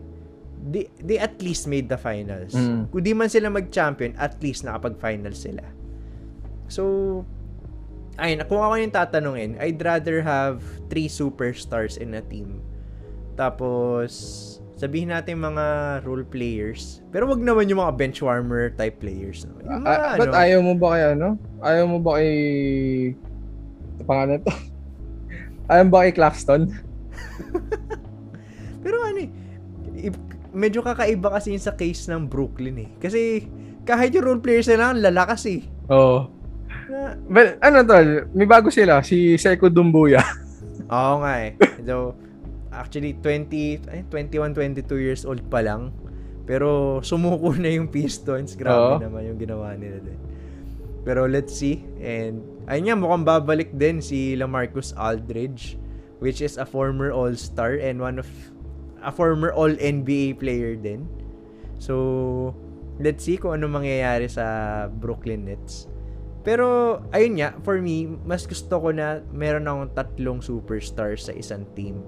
they, 0.58 0.90
they 1.00 1.18
at 1.18 1.40
least 1.42 1.68
made 1.70 1.88
the 1.88 1.98
finals. 1.98 2.54
Mm. 2.54 2.90
Kung 2.90 3.04
di 3.04 3.14
man 3.14 3.30
sila 3.30 3.48
mag-champion, 3.54 4.18
at 4.18 4.42
least 4.42 4.66
nakapag-finals 4.66 5.40
sila. 5.40 5.64
So, 6.68 7.24
ayun, 8.20 8.44
kung 8.50 8.60
ako 8.60 8.74
yung 8.82 8.94
tatanungin, 8.94 9.52
I'd 9.62 9.80
rather 9.80 10.20
have 10.26 10.60
three 10.92 11.08
superstars 11.08 11.96
in 11.96 12.18
a 12.18 12.24
team. 12.24 12.60
Tapos, 13.38 14.58
sabihin 14.78 15.10
natin 15.10 15.42
mga 15.42 15.66
role 16.06 16.24
players. 16.24 17.02
Pero 17.10 17.26
wag 17.26 17.42
naman 17.42 17.66
yung 17.66 17.82
mga 17.82 17.98
bench 17.98 18.22
warmer 18.22 18.70
type 18.78 19.02
players. 19.02 19.50
No? 19.50 19.58
Yung 19.66 19.82
mga, 19.82 19.90
Ah, 19.90 20.16
ba't 20.16 20.30
ano, 20.30 20.38
ayaw 20.38 20.60
mo 20.62 20.74
ba 20.78 20.88
kay 20.94 21.04
ano? 21.18 21.28
Ayaw 21.66 21.86
mo 21.90 21.98
ba 21.98 22.12
kay... 22.22 22.32
Pangalan 24.06 24.40
to? 24.46 24.54
ayaw 25.74 25.84
mo 25.84 25.92
ba 25.98 26.06
kay 26.06 26.14
Claxton? 26.14 26.62
Pero 28.86 29.02
ano 29.02 29.20
eh, 29.20 29.30
medyo 30.54 30.86
kakaiba 30.86 31.34
kasi 31.34 31.58
yun 31.58 31.62
sa 31.62 31.74
case 31.74 32.06
ng 32.08 32.30
Brooklyn 32.30 32.78
eh. 32.78 32.90
Kasi 33.02 33.50
kahit 33.82 34.14
yung 34.14 34.30
role 34.30 34.44
players 34.46 34.70
nila, 34.70 34.94
lalakas 34.94 35.42
eh. 35.50 35.66
Oo. 35.90 36.30
Na, 36.88 37.18
Well, 37.28 37.58
ano 37.60 37.84
tol, 37.84 38.30
may 38.32 38.46
bago 38.46 38.70
sila, 38.70 39.02
si 39.02 39.36
Seiko 39.42 39.74
Dumbuya. 39.74 40.22
Oo 40.94 41.26
nga 41.26 41.34
eh. 41.44 41.58
So, 41.84 42.14
actually, 42.78 43.18
20, 43.20 43.90
ay, 43.90 44.06
21, 44.14 44.54
22 44.54 45.02
years 45.02 45.26
old 45.26 45.42
pa 45.50 45.66
lang. 45.66 45.90
Pero 46.48 47.02
sumuko 47.04 47.52
na 47.58 47.68
yung 47.74 47.92
Pistons. 47.92 48.56
Grabe 48.56 48.96
Oo. 48.96 49.04
naman 49.04 49.28
yung 49.28 49.40
ginawa 49.42 49.76
nila 49.76 50.00
din. 50.00 50.20
Pero 51.04 51.28
let's 51.28 51.56
see. 51.56 51.84
And 52.00 52.44
ayun 52.70 52.88
nga, 52.88 52.96
mukhang 52.96 53.26
babalik 53.28 53.76
din 53.76 54.00
si 54.00 54.36
Lamarcus 54.40 54.96
Aldridge, 54.96 55.76
which 56.24 56.40
is 56.40 56.56
a 56.56 56.64
former 56.64 57.12
All-Star 57.12 57.80
and 57.80 58.00
one 58.00 58.20
of 58.22 58.28
a 59.04 59.12
former 59.12 59.52
All-NBA 59.52 60.40
player 60.40 60.76
din. 60.76 61.08
So, 61.78 62.56
let's 62.98 63.24
see 63.24 63.38
kung 63.38 63.62
ano 63.62 63.70
mangyayari 63.70 64.28
sa 64.28 64.88
Brooklyn 64.90 65.46
Nets. 65.46 65.88
Pero, 66.48 67.00
ayun 67.12 67.44
nga, 67.44 67.56
for 67.62 67.80
me, 67.84 68.08
mas 68.24 68.48
gusto 68.48 68.80
ko 68.80 68.96
na 68.96 69.20
meron 69.36 69.68
akong 69.68 69.92
tatlong 69.96 70.40
superstars 70.40 71.28
sa 71.28 71.34
isang 71.36 71.68
team. 71.76 72.00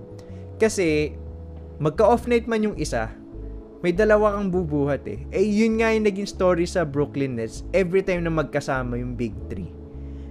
Kasi, 0.60 1.16
magka-off 1.80 2.28
night 2.28 2.46
man 2.46 2.68
yung 2.68 2.76
isa, 2.76 3.08
may 3.80 3.96
dalawa 3.96 4.36
kang 4.36 4.52
bubuhat 4.52 5.08
eh. 5.08 5.24
Eh, 5.32 5.48
yun 5.48 5.80
nga 5.80 5.96
yung 5.96 6.04
naging 6.04 6.28
story 6.28 6.68
sa 6.68 6.84
Brooklyn 6.84 7.40
Nets 7.40 7.64
every 7.72 8.04
time 8.04 8.28
na 8.28 8.32
magkasama 8.32 9.00
yung 9.00 9.16
Big 9.16 9.32
Three. 9.48 9.72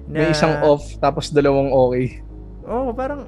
May 0.08 0.32
isang 0.32 0.60
off, 0.64 0.84
tapos 1.00 1.32
dalawang 1.32 1.72
okay. 1.72 2.20
Oo, 2.68 2.92
oh, 2.92 2.96
parang, 2.96 3.24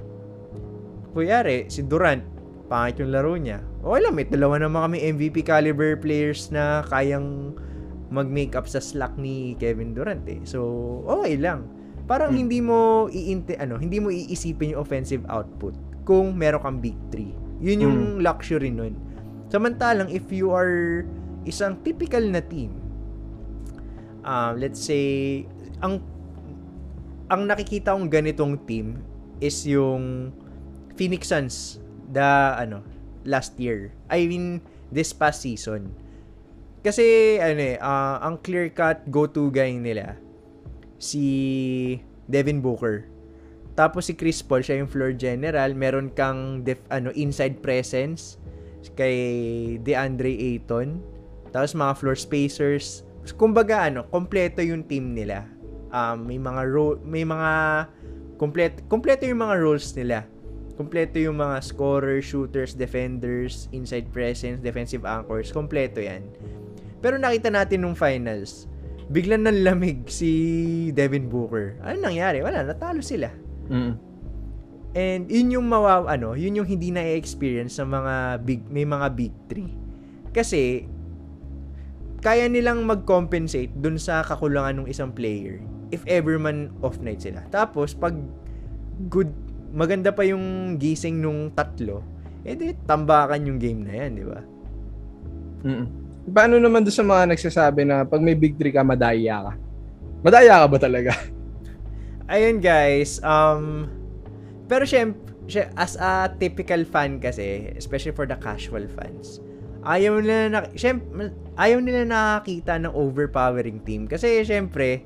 kuyari, 1.17 1.69
si 1.73 1.81
Durant, 1.85 2.21
pangit 2.69 3.01
yung 3.01 3.13
laro 3.13 3.33
niya. 3.37 3.65
Okay 3.81 4.01
lang, 4.05 4.13
may 4.13 4.29
dalawa 4.29 4.61
naman 4.61 4.81
kami 4.89 4.97
MVP 5.09 5.41
caliber 5.45 5.97
players 5.97 6.53
na 6.53 6.85
kayang 6.93 7.57
mag-make 8.13 8.53
up 8.53 8.69
sa 8.69 8.81
slack 8.81 9.17
ni 9.17 9.57
Kevin 9.57 9.97
Durant 9.97 10.25
eh. 10.29 10.41
So, 10.45 10.61
okay 11.09 11.41
lang. 11.41 11.65
Parang 12.05 12.33
Hmm. 12.37 12.41
hindi 12.45 12.61
mo 12.61 13.09
iinte 13.09 13.57
ano, 13.57 13.81
hindi 13.81 14.03
mo 14.03 14.11
iisipin 14.11 14.75
yung 14.77 14.83
offensive 14.83 15.25
output 15.31 15.73
kung 16.11 16.35
meron 16.35 16.59
kang 16.59 16.79
big 16.83 16.99
three. 17.15 17.31
Yun 17.63 17.87
yung 17.87 17.99
luxury 18.19 18.75
nun. 18.75 18.99
Samantalang 19.47 20.11
if 20.11 20.27
you 20.35 20.51
are 20.51 21.07
isang 21.47 21.79
typical 21.87 22.23
na 22.27 22.43
team, 22.43 22.75
um, 24.27 24.59
let's 24.59 24.83
say, 24.83 25.47
ang 25.79 26.03
ang 27.31 27.47
nakikita 27.47 27.95
kong 27.95 28.11
ganitong 28.11 28.59
team 28.67 28.99
is 29.39 29.63
yung 29.63 30.35
Phoenix 30.99 31.31
Suns 31.31 31.79
the 32.11 32.59
ano 32.59 32.83
last 33.23 33.55
year. 33.63 33.95
I 34.11 34.27
mean 34.27 34.67
this 34.91 35.15
past 35.15 35.47
season. 35.47 35.95
Kasi 36.83 37.39
ano 37.39 37.61
eh, 37.61 37.77
ah, 37.79 38.19
ang 38.25 38.43
clear-cut 38.43 39.07
go-to 39.13 39.53
guy 39.53 39.79
nila 39.79 40.19
si 40.99 42.03
Devin 42.27 42.59
Booker. 42.59 43.07
Tapos 43.81 44.13
si 44.13 44.13
Chris 44.13 44.45
Paul, 44.45 44.61
siya 44.61 44.85
yung 44.85 44.93
floor 44.93 45.17
general. 45.17 45.73
Meron 45.73 46.13
kang 46.13 46.61
def, 46.61 46.85
ano 46.93 47.09
inside 47.17 47.65
presence 47.65 48.37
kay 48.93 49.17
DeAndre 49.81 50.37
Ayton. 50.37 51.01
Tapos 51.49 51.73
mga 51.73 51.97
floor 51.97 52.13
spacers. 52.21 53.09
Kumbaga 53.41 53.89
ano, 53.89 54.05
kompleto 54.13 54.61
yung 54.61 54.85
team 54.85 55.17
nila. 55.17 55.49
Um, 55.97 56.29
may 56.29 56.37
mga 56.37 56.63
ro- 56.69 57.01
may 57.01 57.25
mga 57.25 57.53
kompleto 58.37 58.85
kompleto 58.93 59.25
yung 59.25 59.41
mga 59.41 59.57
roles 59.57 59.97
nila. 59.97 60.29
Kompleto 60.77 61.17
yung 61.17 61.41
mga 61.41 61.65
scorers, 61.65 62.29
shooters, 62.29 62.77
defenders, 62.77 63.73
inside 63.73 64.13
presence, 64.13 64.61
defensive 64.61 65.09
anchors, 65.09 65.49
kompleto 65.57 66.05
'yan. 66.05 66.21
Pero 67.01 67.17
nakita 67.17 67.49
natin 67.49 67.81
nung 67.81 67.97
finals, 67.97 68.69
biglang 69.09 69.49
nanlamig 69.49 70.05
si 70.13 70.93
Devin 70.93 71.33
Booker. 71.33 71.81
Ano 71.81 72.13
nangyari? 72.13 72.45
Wala, 72.45 72.61
natalo 72.61 73.01
sila. 73.01 73.49
Mm. 73.71 73.95
And 74.91 75.23
yun 75.31 75.55
yung 75.55 75.67
mawa, 75.71 76.03
ano, 76.11 76.35
yun 76.35 76.59
yung 76.59 76.67
hindi 76.67 76.91
na 76.91 77.15
experience 77.15 77.79
sa 77.79 77.87
mga 77.87 78.43
big, 78.43 78.67
may 78.67 78.83
mga 78.83 79.07
big 79.15 79.31
three. 79.47 79.71
Kasi, 80.35 80.85
kaya 82.21 82.51
nilang 82.51 82.85
mag-compensate 82.85 83.71
dun 83.79 83.97
sa 83.97 84.27
kakulangan 84.27 84.83
ng 84.85 84.89
isang 84.91 85.15
player 85.15 85.63
if 85.95 86.03
ever 86.11 86.37
man 86.37 86.75
off 86.83 86.99
night 86.99 87.23
sila. 87.23 87.47
Tapos, 87.55 87.95
pag 87.95 88.19
good, 89.07 89.31
maganda 89.71 90.11
pa 90.11 90.27
yung 90.27 90.77
gising 90.77 91.23
nung 91.23 91.55
tatlo, 91.55 92.03
edi 92.43 92.75
tambakan 92.85 93.47
yung 93.47 93.59
game 93.63 93.87
na 93.87 93.95
yan, 93.95 94.11
di 94.19 94.25
ba? 94.27 94.41
Mm. 95.65 95.87
Paano 96.31 96.55
naman 96.59 96.83
doon 96.83 96.95
sa 96.95 97.07
mga 97.07 97.23
nagsasabi 97.31 97.83
na 97.87 98.03
pag 98.03 98.21
may 98.21 98.35
big 98.35 98.59
three 98.59 98.75
ka, 98.75 98.83
madaya 98.83 99.51
ka? 99.51 99.53
Madaya 100.21 100.61
ka 100.61 100.67
ba 100.67 100.79
talaga? 100.79 101.13
Ayun 102.31 102.63
guys, 102.63 103.19
um 103.27 103.91
pero 104.71 104.87
syempre, 104.87 105.35
as 105.75 105.99
a 105.99 106.31
typical 106.39 106.87
fan 106.87 107.19
kasi, 107.19 107.75
especially 107.75 108.15
for 108.15 108.23
the 108.23 108.39
casual 108.39 108.87
fans, 108.87 109.43
ayaw 109.83 110.23
nila 110.23 110.47
na, 110.47 110.59
syempre, 110.79 111.35
ayaw 111.59 111.83
nila 111.83 112.07
nakakita 112.07 112.79
ng 112.79 112.95
overpowering 112.95 113.83
team. 113.83 114.07
Kasi 114.07 114.47
syempre, 114.47 115.03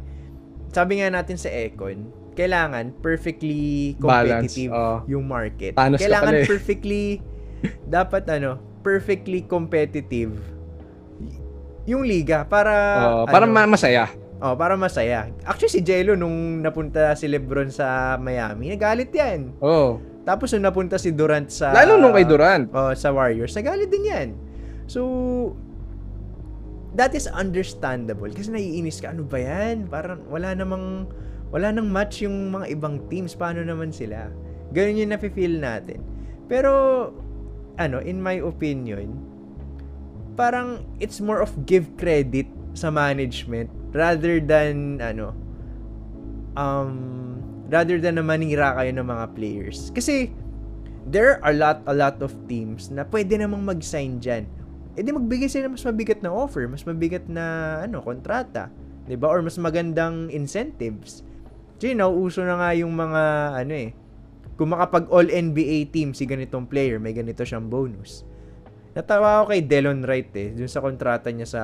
sabi 0.68 1.00
nga 1.00 1.08
natin 1.08 1.40
sa 1.40 1.48
Econ, 1.48 2.12
kailangan 2.36 2.92
perfectly 3.00 3.96
competitive 3.96 4.68
Balance, 4.68 4.76
oo. 4.76 4.96
yung 5.08 5.24
market. 5.24 5.72
Thanos 5.72 5.96
ka 5.96 6.04
kailangan 6.04 6.32
pala 6.34 6.44
eh. 6.44 6.46
perfectly, 6.50 7.02
dapat 7.96 8.28
ano, 8.28 8.60
perfectly 8.84 9.48
competitive 9.48 10.36
yung 11.84 12.04
liga 12.04 12.48
para 12.48 12.72
para 13.28 13.44
ano, 13.44 13.52
ma- 13.52 13.68
masaya. 13.68 14.08
Oh, 14.44 14.52
para 14.52 14.76
masaya. 14.76 15.32
Actually, 15.48 15.72
si 15.72 15.80
Jello, 15.80 16.12
nung 16.12 16.60
napunta 16.60 17.16
si 17.16 17.24
Lebron 17.24 17.72
sa 17.72 18.20
Miami, 18.20 18.76
nagalit 18.76 19.08
yan. 19.08 19.56
Oh. 19.56 19.96
Tapos, 20.28 20.52
nung 20.52 20.68
napunta 20.68 21.00
si 21.00 21.16
Durant 21.16 21.48
sa... 21.48 21.72
Lalo 21.72 21.96
nung 21.96 22.12
kay 22.12 22.28
Durant. 22.28 22.68
Oh, 22.76 22.92
sa 22.92 23.08
Warriors, 23.08 23.56
nagalit 23.56 23.88
din 23.88 24.04
yan. 24.04 24.28
So, 24.84 25.00
that 26.92 27.16
is 27.16 27.24
understandable. 27.24 28.28
Kasi 28.28 28.52
naiinis 28.52 29.00
ka, 29.00 29.16
ano 29.16 29.24
ba 29.24 29.40
yan? 29.40 29.88
Parang 29.88 30.20
wala 30.28 30.52
namang, 30.52 31.08
wala 31.48 31.72
nang 31.72 31.88
match 31.88 32.28
yung 32.28 32.52
mga 32.52 32.68
ibang 32.76 33.00
teams. 33.08 33.32
Paano 33.32 33.64
naman 33.64 33.96
sila? 33.96 34.28
Ganun 34.76 35.00
yung 35.00 35.16
nafe-feel 35.16 35.56
natin. 35.56 36.04
Pero, 36.52 36.68
ano, 37.80 37.96
in 38.04 38.20
my 38.20 38.44
opinion, 38.44 39.08
parang 40.36 40.84
it's 41.00 41.16
more 41.24 41.40
of 41.40 41.48
give 41.64 41.88
credit 41.96 42.44
sa 42.76 42.92
management 42.92 43.72
rather 43.94 44.42
than 44.42 44.98
ano 44.98 45.32
um 46.58 46.92
rather 47.70 47.96
than 48.02 48.20
na 48.20 48.24
manira 48.26 48.74
kayo 48.76 48.90
ng 48.92 49.06
mga 49.06 49.26
players. 49.32 49.88
Kasi 49.94 50.34
there 51.08 51.38
are 51.40 51.48
a 51.48 51.54
lot 51.54 51.78
a 51.88 51.94
lot 51.94 52.18
of 52.20 52.34
teams 52.50 52.90
na 52.90 53.06
pwede 53.08 53.38
namang 53.38 53.64
mag-sign 53.64 54.18
diyan 54.20 54.44
di 54.94 55.10
magbigay 55.10 55.50
sila 55.50 55.66
mas 55.66 55.82
mabigat 55.82 56.22
na 56.22 56.30
offer 56.30 56.70
mas 56.70 56.86
mabigat 56.86 57.26
na 57.26 57.76
ano 57.82 57.98
kontrata 57.98 58.70
'di 59.04 59.16
ba? 59.18 59.26
Or 59.28 59.42
mas 59.42 59.58
magandang 59.58 60.30
incentives. 60.30 61.26
Kasi 61.76 61.92
nauuso 61.92 62.40
na 62.46 62.56
nga 62.56 62.70
yung 62.78 62.94
mga 62.94 63.22
ano 63.66 63.74
eh 63.74 63.90
kung 64.54 64.70
makapag 64.70 65.10
all 65.10 65.26
NBA 65.26 65.90
team 65.90 66.14
si 66.14 66.24
ganitong 66.24 66.70
player 66.70 67.02
may 67.02 67.12
ganito 67.12 67.42
siyang 67.42 67.66
bonus. 67.66 68.22
Natawa 68.94 69.42
ako 69.42 69.50
kay 69.50 69.66
Delon 69.66 70.06
Wright 70.06 70.30
eh, 70.38 70.54
dun 70.54 70.70
sa 70.70 70.78
kontrata 70.78 71.26
niya 71.34 71.50
sa 71.50 71.62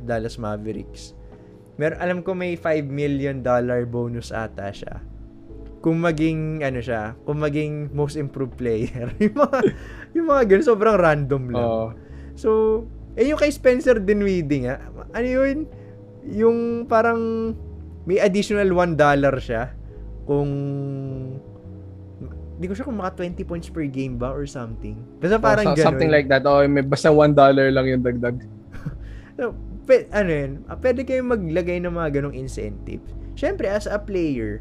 Dallas 0.00 0.40
Mavericks. 0.40 1.12
Mer 1.80 1.96
alam 1.96 2.20
ko 2.20 2.36
may 2.36 2.60
5 2.60 2.92
million 2.92 3.40
dollar 3.40 3.88
bonus 3.88 4.36
ata 4.36 4.68
siya. 4.68 5.00
Kung 5.80 5.96
maging 6.04 6.60
ano 6.60 6.76
siya, 6.84 7.16
kung 7.24 7.40
maging 7.40 7.88
most 7.96 8.20
improved 8.20 8.60
player. 8.60 9.08
yung 9.24 9.32
mga 9.40 9.58
yung 10.12 10.26
mga 10.28 10.42
ganun, 10.44 10.66
sobrang 10.68 11.00
random 11.00 11.42
lang. 11.48 11.64
Oh. 11.64 11.88
So, 12.36 12.50
eh 13.16 13.24
yung 13.24 13.40
kay 13.40 13.48
Spencer 13.48 13.96
Dinwiddie 13.96 14.68
nga, 14.68 14.76
ano 15.16 15.24
yun? 15.24 15.64
Yung 16.28 16.84
parang 16.84 17.56
may 18.04 18.20
additional 18.20 18.68
1 18.76 19.00
dollar 19.00 19.40
siya 19.40 19.72
kung 20.28 20.52
hindi 22.60 22.68
ko 22.68 22.76
sure 22.76 22.84
kung 22.84 23.00
maka 23.00 23.24
20 23.24 23.40
points 23.48 23.72
per 23.72 23.88
game 23.88 24.20
ba 24.20 24.36
or 24.36 24.44
something. 24.44 25.00
Basta 25.16 25.40
parang 25.40 25.64
Oh, 25.64 25.72
so- 25.72 25.80
ganun. 25.80 25.86
something 25.96 26.12
like 26.12 26.28
that. 26.28 26.44
Oh, 26.44 26.60
may 26.68 26.84
basta 26.84 27.08
$1 27.08 27.32
lang 27.72 27.88
yung 27.88 28.04
dagdag. 28.04 28.36
So, 29.40 29.56
pe, 29.84 30.06
ano 30.12 30.30
yun, 30.30 30.52
ah, 30.68 30.76
pwede 30.78 31.04
kayong 31.04 31.30
maglagay 31.30 31.78
ng 31.82 31.92
mga 31.92 32.20
ganong 32.20 32.36
incentive. 32.36 33.02
syempre 33.38 33.70
as 33.70 33.88
a 33.88 33.96
player, 33.96 34.60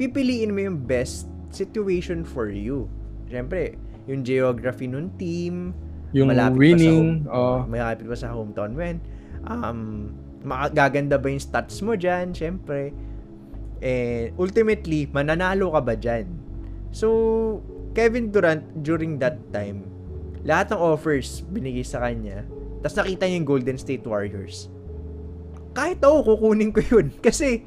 pipiliin 0.00 0.50
mo 0.50 0.60
yung 0.66 0.82
best 0.82 1.30
situation 1.54 2.26
for 2.26 2.50
you. 2.50 2.88
Syempre, 3.28 3.78
yung 4.10 4.26
geography 4.26 4.90
ng 4.90 5.14
team, 5.20 5.76
yung 6.10 6.28
malapit 6.32 6.58
winning, 6.58 7.24
pa 7.24 7.30
sa, 7.30 7.36
oh. 7.36 7.58
malapit 7.68 8.04
pa 8.08 8.16
sa 8.16 8.28
hometown 8.34 8.72
win. 8.74 8.98
Um, 9.46 10.12
magaganda 10.42 11.16
ba 11.16 11.26
yung 11.30 11.40
stats 11.40 11.80
mo 11.80 11.94
dyan, 11.94 12.34
syempre. 12.34 12.90
And 13.82 14.34
ultimately, 14.38 15.06
mananalo 15.10 15.74
ka 15.74 15.80
ba 15.82 15.94
dyan? 15.94 16.26
So, 16.92 17.08
Kevin 17.96 18.30
Durant 18.30 18.62
during 18.84 19.16
that 19.22 19.38
time, 19.54 19.88
lahat 20.42 20.74
ng 20.74 20.80
offers 20.80 21.46
binigay 21.48 21.86
sa 21.86 22.02
kanya, 22.04 22.44
tapos 22.82 22.98
nakita 22.98 23.24
niya 23.24 23.36
yung 23.38 23.48
Golden 23.48 23.78
State 23.78 24.02
Warriors. 24.02 24.66
Kahit 25.72 26.02
ako, 26.02 26.36
kukunin 26.36 26.68
ko 26.68 26.82
yun. 26.82 27.08
Kasi, 27.24 27.64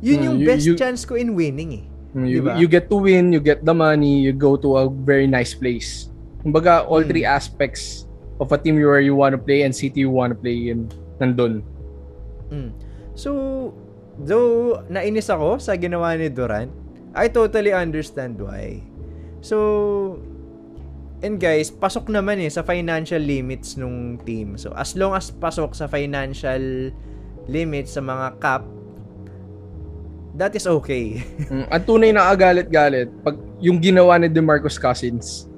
yun 0.00 0.18
Hmm, 0.18 0.26
yung 0.26 0.36
you- 0.40 0.48
best 0.48 0.64
you- 0.66 0.74
chance 0.74 1.04
ko 1.04 1.14
in 1.14 1.36
winning 1.36 1.72
eh. 1.78 1.84
You, 2.16 2.40
Diba? 2.40 2.56
you 2.56 2.66
get 2.66 2.88
to 2.88 2.96
win, 2.96 3.30
you 3.30 3.38
get 3.38 3.62
the 3.62 3.70
money, 3.70 4.18
you 4.18 4.32
go 4.32 4.56
to 4.56 4.80
a 4.80 4.88
very 4.88 5.28
nice 5.28 5.52
place. 5.52 6.08
Kumbaga, 6.40 6.82
all 6.82 7.04
Hmm. 7.04 7.10
three 7.12 7.22
aspects 7.22 8.08
of 8.40 8.50
a 8.50 8.58
team 8.58 8.74
where 8.74 8.98
you 8.98 9.12
want 9.12 9.36
to 9.36 9.40
play 9.40 9.62
and 9.62 9.70
city 9.70 10.00
you 10.00 10.10
want 10.10 10.32
to 10.32 10.38
play 10.38 10.72
in, 10.72 10.88
nandun. 11.18 11.60
Mm. 12.48 12.70
So, 13.12 13.30
though 14.16 14.80
nainis 14.88 15.28
ako 15.28 15.58
sa 15.58 15.74
ginawa 15.74 16.16
ni 16.16 16.30
Durant, 16.30 16.70
I 17.12 17.28
totally 17.28 17.74
understand 17.74 18.38
why. 18.38 18.80
So, 19.42 20.16
and 21.20 21.36
guys, 21.36 21.68
pasok 21.68 22.08
naman 22.08 22.38
eh 22.38 22.50
sa 22.50 22.62
financial 22.62 23.18
limits 23.18 23.74
nung 23.74 24.18
team. 24.22 24.54
So, 24.54 24.70
as 24.74 24.94
long 24.94 25.14
as 25.14 25.30
pasok 25.30 25.74
sa 25.74 25.86
financial 25.86 26.92
limits 27.46 27.96
sa 27.96 28.02
mga 28.02 28.38
cap, 28.38 28.62
that 30.34 30.54
is 30.54 30.66
okay. 30.66 31.18
Mm, 31.50 31.66
ang 31.66 31.82
tunay 31.82 32.10
na 32.12 32.28
agalit-galit, 32.28 33.08
pag 33.24 33.34
yung 33.58 33.80
ginawa 33.80 34.20
ni 34.20 34.28
DeMarcus 34.28 34.76
Cousins, 34.76 35.48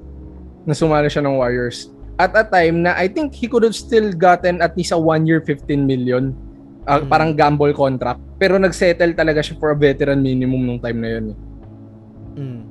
na 0.63 0.73
sumali 0.73 1.09
siya 1.09 1.21
ng 1.21 1.35
Warriors, 1.35 1.91
at 2.15 2.31
a 2.33 2.45
time 2.45 2.85
na 2.85 2.93
I 2.93 3.09
think 3.09 3.33
he 3.33 3.45
could 3.45 3.61
have 3.61 3.73
still 3.73 4.13
gotten 4.13 4.61
at 4.61 4.77
least 4.77 4.93
a 4.93 4.97
one 4.97 5.25
year 5.25 5.41
15 5.41 5.65
million, 5.83 6.33
uh, 6.85 7.01
Mm. 7.01 7.09
parang 7.09 7.31
gamble 7.33 7.73
contract, 7.73 8.21
pero 8.37 8.57
nagsettle 8.57 9.13
talaga 9.13 9.41
siya 9.41 9.57
for 9.57 9.73
a 9.73 9.77
veteran 9.77 10.21
minimum 10.21 10.61
nung 10.63 10.79
time 10.79 10.97
na 10.97 11.09
yun. 11.11 11.25
eh. 11.27 11.37
Mm. 12.31 12.61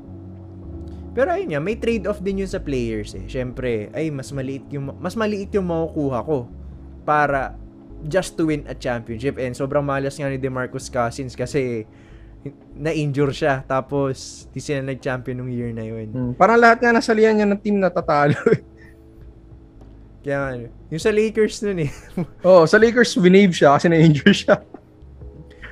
Pero 1.10 1.34
ayun 1.34 1.50
nga, 1.50 1.60
may 1.60 1.74
trade-off 1.74 2.22
din 2.22 2.46
yun 2.46 2.50
sa 2.50 2.62
players 2.62 3.18
eh. 3.18 3.26
Siyempre, 3.26 3.90
ay 3.90 4.14
mas 4.14 4.30
maliit 4.30 4.62
yung 4.70 4.94
mas 4.98 5.18
maliit 5.18 5.50
yung 5.52 5.66
makukuha 5.66 6.22
ko 6.22 6.46
para 7.02 7.58
just 8.06 8.38
to 8.38 8.46
win 8.46 8.62
a 8.64 8.74
championship. 8.74 9.34
And 9.36 9.52
sobrang 9.52 9.82
malas 9.82 10.14
nga 10.16 10.30
ni 10.30 10.38
DeMarcus 10.38 10.86
Cousins 10.86 11.34
kasi 11.34 11.84
na-injure 12.72 13.34
siya. 13.34 13.66
Tapos, 13.66 14.46
di 14.48 14.62
sila 14.62 14.80
nag-champion 14.80 15.36
nung 15.36 15.52
year 15.52 15.74
na 15.74 15.84
yun. 15.84 16.08
Mm, 16.08 16.32
Parang 16.38 16.56
lahat 16.56 16.80
nga 16.80 16.94
nasalihan 16.94 17.36
niya 17.36 17.44
ng 17.44 17.60
team 17.60 17.76
na 17.76 17.90
tatalo. 17.92 18.38
eh. 18.48 18.62
Kaya 20.20 20.38
ano, 20.52 20.64
yung 20.88 21.02
sa 21.02 21.12
Lakers 21.12 21.64
nun 21.64 21.84
eh. 21.84 21.90
Oo, 22.48 22.64
sa 22.64 22.76
Lakers, 22.76 23.16
winave 23.16 23.52
siya 23.52 23.76
kasi 23.76 23.88
na-injure 23.88 24.36
siya. 24.36 24.56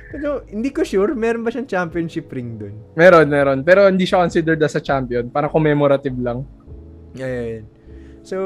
Pero 0.09 0.41
hindi 0.49 0.73
ko 0.73 0.81
sure, 0.81 1.13
meron 1.13 1.45
ba 1.45 1.53
siyang 1.53 1.69
championship 1.69 2.29
ring 2.33 2.57
dun? 2.57 2.75
meron, 2.97 3.29
meron. 3.29 3.61
Pero 3.61 3.85
hindi 3.85 4.09
siya 4.09 4.25
considered 4.25 4.61
as 4.65 4.73
a 4.73 4.81
champion. 4.81 5.29
Parang 5.29 5.53
commemorative 5.53 6.17
lang. 6.17 6.43
Ayun. 7.17 7.65
So, 8.25 8.37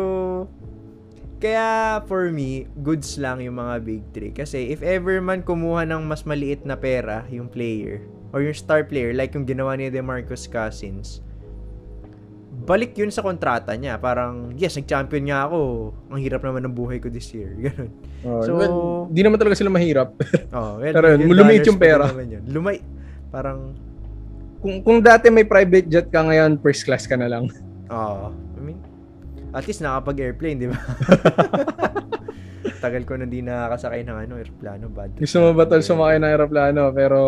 kaya 1.44 2.00
for 2.08 2.32
me, 2.32 2.72
goods 2.84 3.20
lang 3.20 3.44
yung 3.44 3.60
mga 3.60 3.76
big 3.84 4.04
three. 4.16 4.32
Kasi 4.32 4.72
if 4.72 4.80
ever 4.80 5.20
man 5.20 5.44
kumuha 5.44 5.84
ng 5.88 6.04
mas 6.08 6.24
maliit 6.24 6.64
na 6.64 6.80
pera 6.80 7.28
yung 7.28 7.52
player, 7.52 8.04
or 8.32 8.42
yung 8.44 8.56
star 8.56 8.84
player, 8.88 9.12
like 9.12 9.36
yung 9.36 9.44
ginawa 9.44 9.76
ni 9.76 9.92
DeMarcus 9.92 10.48
Cousins, 10.48 11.20
balik 12.64 12.96
yun 12.96 13.12
sa 13.12 13.20
kontrata 13.20 13.76
niya. 13.76 14.00
Parang, 14.00 14.56
yes, 14.56 14.80
nag-champion 14.80 15.28
nga 15.28 15.48
ako. 15.48 15.92
Ang 16.10 16.20
hirap 16.24 16.42
naman 16.42 16.64
ng 16.64 16.76
buhay 16.76 16.98
ko 16.98 17.12
this 17.12 17.30
year. 17.36 17.52
Ganun. 17.68 17.92
Oh, 18.24 18.42
So- 18.42 18.56
well, 18.56 18.76
di 19.12 19.22
naman 19.22 19.38
talaga 19.38 19.60
sila 19.60 19.70
mahirap. 19.70 20.16
Oh, 20.52 20.80
well, 20.80 20.94
Pero 20.96 21.06
yun, 21.20 21.28
dollars 21.28 21.68
yung 21.68 21.80
pera. 21.80 22.08
yun. 22.16 22.44
Lumay, 22.48 22.80
parang, 23.30 23.76
kung, 24.64 24.80
kung 24.82 24.98
dati 25.04 25.28
may 25.28 25.44
private 25.44 25.88
jet 25.92 26.08
ka 26.08 26.24
ngayon, 26.24 26.56
first 26.64 26.88
class 26.88 27.04
ka 27.04 27.20
na 27.20 27.28
lang. 27.28 27.52
oh, 27.94 28.32
I 28.32 28.60
mean, 28.64 28.80
at 29.52 29.68
least 29.68 29.84
nakapag-airplane, 29.84 30.58
di 30.58 30.68
ba? 30.72 30.80
Tagal 32.80 33.04
ko 33.04 33.16
na 33.16 33.28
di 33.28 33.40
nakakasakay 33.40 34.04
ng 34.04 34.18
ano, 34.28 34.34
aeroplano. 34.40 34.88
Bad. 34.92 35.16
Gusto 35.20 35.40
mo 35.40 35.56
ba 35.56 35.64
tol 35.64 35.84
sumakay 35.84 36.20
ng 36.20 36.32
aeroplano 36.32 36.92
pero 36.92 37.20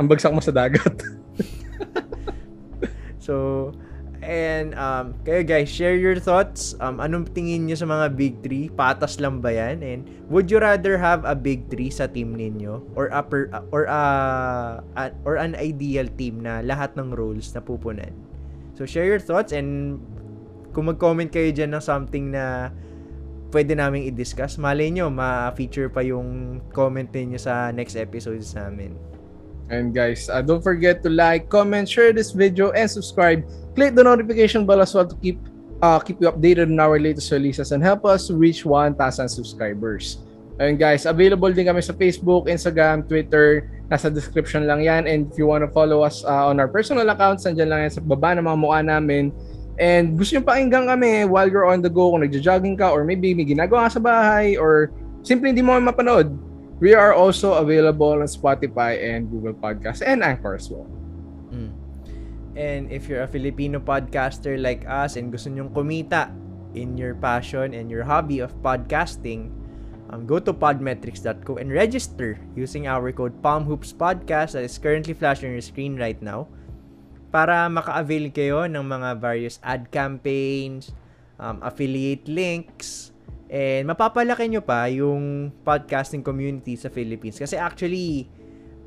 ang 0.00 0.08
bagsak 0.08 0.32
mo 0.32 0.40
sa 0.40 0.52
dagat? 0.52 0.96
So, 3.22 3.70
and 4.22 4.72
um, 4.78 5.18
kayo 5.26 5.42
guys, 5.42 5.68
share 5.68 5.98
your 5.98 6.16
thoughts. 6.16 6.78
Um, 6.78 7.02
anong 7.02 7.34
tingin 7.34 7.66
nyo 7.66 7.76
sa 7.76 7.84
mga 7.84 8.06
big 8.14 8.34
three? 8.40 8.70
Patas 8.70 9.18
lang 9.18 9.42
ba 9.42 9.50
yan? 9.50 9.82
And 9.82 10.06
would 10.30 10.48
you 10.48 10.62
rather 10.62 10.96
have 10.96 11.26
a 11.26 11.34
big 11.34 11.66
three 11.68 11.90
sa 11.90 12.06
team 12.06 12.38
ninyo? 12.38 12.94
Or 12.94 13.10
upper, 13.10 13.50
or 13.74 13.90
uh, 13.90 14.80
a- 14.96 15.16
or 15.26 15.36
an 15.36 15.58
ideal 15.58 16.06
team 16.06 16.40
na 16.40 16.62
lahat 16.62 16.94
ng 16.94 17.12
roles 17.12 17.50
na 17.52 17.60
pupunan? 17.60 18.14
So, 18.78 18.86
share 18.88 19.04
your 19.04 19.20
thoughts 19.20 19.52
and 19.52 20.00
kung 20.72 20.88
mag-comment 20.88 21.28
kayo 21.28 21.52
dyan 21.52 21.76
ng 21.76 21.84
something 21.84 22.32
na 22.32 22.72
pwede 23.52 23.76
naming 23.76 24.08
i-discuss, 24.08 24.56
malay 24.56 24.88
nyo, 24.88 25.12
ma-feature 25.12 25.92
pa 25.92 26.00
yung 26.00 26.58
comment 26.72 27.06
ninyo 27.12 27.36
sa 27.36 27.68
next 27.68 28.00
episodes 28.00 28.56
namin. 28.56 28.96
And 29.70 29.94
guys, 29.94 30.28
uh, 30.28 30.42
don't 30.42 30.62
forget 30.62 31.02
to 31.02 31.10
like, 31.10 31.48
comment, 31.48 31.88
share 31.88 32.12
this 32.12 32.32
video, 32.32 32.72
and 32.72 32.90
subscribe. 32.90 33.44
Click 33.74 33.94
the 33.94 34.04
notification 34.04 34.66
bell 34.66 34.82
as 34.82 34.92
well 34.94 35.06
to 35.06 35.16
keep 35.16 35.40
uh, 35.82 35.98
keep 35.98 36.22
you 36.22 36.30
updated 36.30 36.70
on 36.70 36.78
our 36.78 36.96
latest 36.96 37.28
releases 37.34 37.72
and 37.72 37.82
help 37.82 38.06
us 38.06 38.30
reach 38.30 38.64
1,000 38.64 38.94
subscribers. 39.28 40.22
And 40.62 40.78
guys, 40.78 41.10
available 41.10 41.50
din 41.50 41.66
kami 41.66 41.82
sa 41.82 41.90
Facebook, 41.96 42.46
Instagram, 42.46 43.08
Twitter. 43.08 43.66
Nasa 43.90 44.12
description 44.12 44.68
lang 44.68 44.86
yan. 44.86 45.10
And 45.10 45.26
if 45.26 45.34
you 45.34 45.50
want 45.50 45.66
to 45.66 45.70
follow 45.74 46.06
us 46.06 46.22
uh, 46.22 46.46
on 46.46 46.62
our 46.62 46.70
personal 46.70 47.08
accounts, 47.10 47.42
nandyan 47.48 47.68
lang 47.72 47.80
yan 47.88 47.92
sa 47.98 48.00
baba 48.04 48.38
ng 48.38 48.46
mga 48.46 48.58
mukha 48.62 48.80
namin. 48.84 49.34
And 49.80 50.14
gusto 50.20 50.36
nyo 50.36 50.44
pakinggan 50.44 50.86
kami 50.86 51.24
while 51.26 51.48
you're 51.48 51.66
on 51.66 51.80
the 51.80 51.88
go, 51.88 52.12
kung 52.12 52.22
nagja-jogging 52.22 52.76
ka, 52.76 52.92
or 52.92 53.02
maybe 53.02 53.32
may 53.32 53.48
ginagawa 53.48 53.88
ka 53.88 53.98
sa 53.98 54.02
bahay, 54.04 54.54
or 54.54 54.92
simple 55.24 55.48
hindi 55.48 55.64
mo 55.64 55.74
mapanood. 55.80 56.30
We 56.82 56.98
are 56.98 57.14
also 57.14 57.54
available 57.62 58.10
on 58.10 58.26
Spotify 58.26 58.98
and 58.98 59.30
Google 59.30 59.54
Podcasts 59.54 60.02
and 60.02 60.18
Anchor 60.18 60.58
as 60.58 60.66
well. 60.66 60.90
Mm. 61.54 61.70
And 62.58 62.90
if 62.90 63.06
you're 63.06 63.22
a 63.22 63.30
Filipino 63.30 63.78
podcaster 63.78 64.58
like 64.58 64.82
us 64.90 65.14
and 65.14 65.30
gusto 65.30 65.46
nyong 65.54 65.70
kumita 65.70 66.34
in 66.74 66.98
your 66.98 67.14
passion 67.14 67.70
and 67.70 67.86
your 67.86 68.02
hobby 68.02 68.42
of 68.42 68.50
podcasting, 68.66 69.54
um, 70.10 70.26
go 70.26 70.42
to 70.42 70.50
podmetrics.co 70.50 71.62
and 71.62 71.70
register 71.70 72.34
using 72.58 72.90
our 72.90 73.14
code 73.14 73.38
PalmHoopsPodcast 73.46 74.58
that 74.58 74.66
is 74.66 74.74
currently 74.74 75.14
flashing 75.14 75.54
on 75.54 75.62
your 75.62 75.62
screen 75.62 75.94
right 75.94 76.18
now 76.18 76.50
para 77.30 77.70
maka-avail 77.70 78.34
kayo 78.34 78.66
ng 78.66 78.82
mga 78.82 79.22
various 79.22 79.62
ad 79.62 79.86
campaigns, 79.94 80.90
um, 81.38 81.62
affiliate 81.62 82.26
links, 82.26 83.11
and 83.52 83.84
mapapalaki 83.84 84.48
nyo 84.48 84.64
pa 84.64 84.88
yung 84.88 85.52
podcasting 85.60 86.24
community 86.24 86.72
sa 86.72 86.88
Philippines. 86.88 87.36
Kasi 87.36 87.60
actually, 87.60 88.24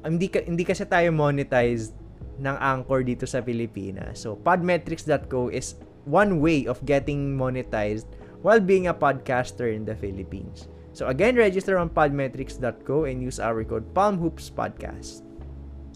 hindi, 0.02 0.26
hindi 0.42 0.66
kasi 0.66 0.90
tayo 0.90 1.14
monetized 1.14 1.94
ng 2.42 2.58
Anchor 2.58 3.06
dito 3.06 3.30
sa 3.30 3.46
Pilipinas. 3.46 4.26
So, 4.26 4.34
podmetrics.co 4.42 5.54
is 5.54 5.78
one 6.10 6.42
way 6.42 6.66
of 6.66 6.82
getting 6.82 7.38
monetized 7.38 8.10
while 8.42 8.58
being 8.58 8.90
a 8.90 8.96
podcaster 8.98 9.70
in 9.70 9.86
the 9.86 9.94
Philippines. 9.94 10.66
So, 10.98 11.14
again, 11.14 11.38
register 11.38 11.78
on 11.78 11.94
podmetrics.co 11.94 13.06
and 13.06 13.22
use 13.22 13.38
our 13.38 13.62
code 13.62 13.94
PalmHoopsPodcast. 13.94 15.22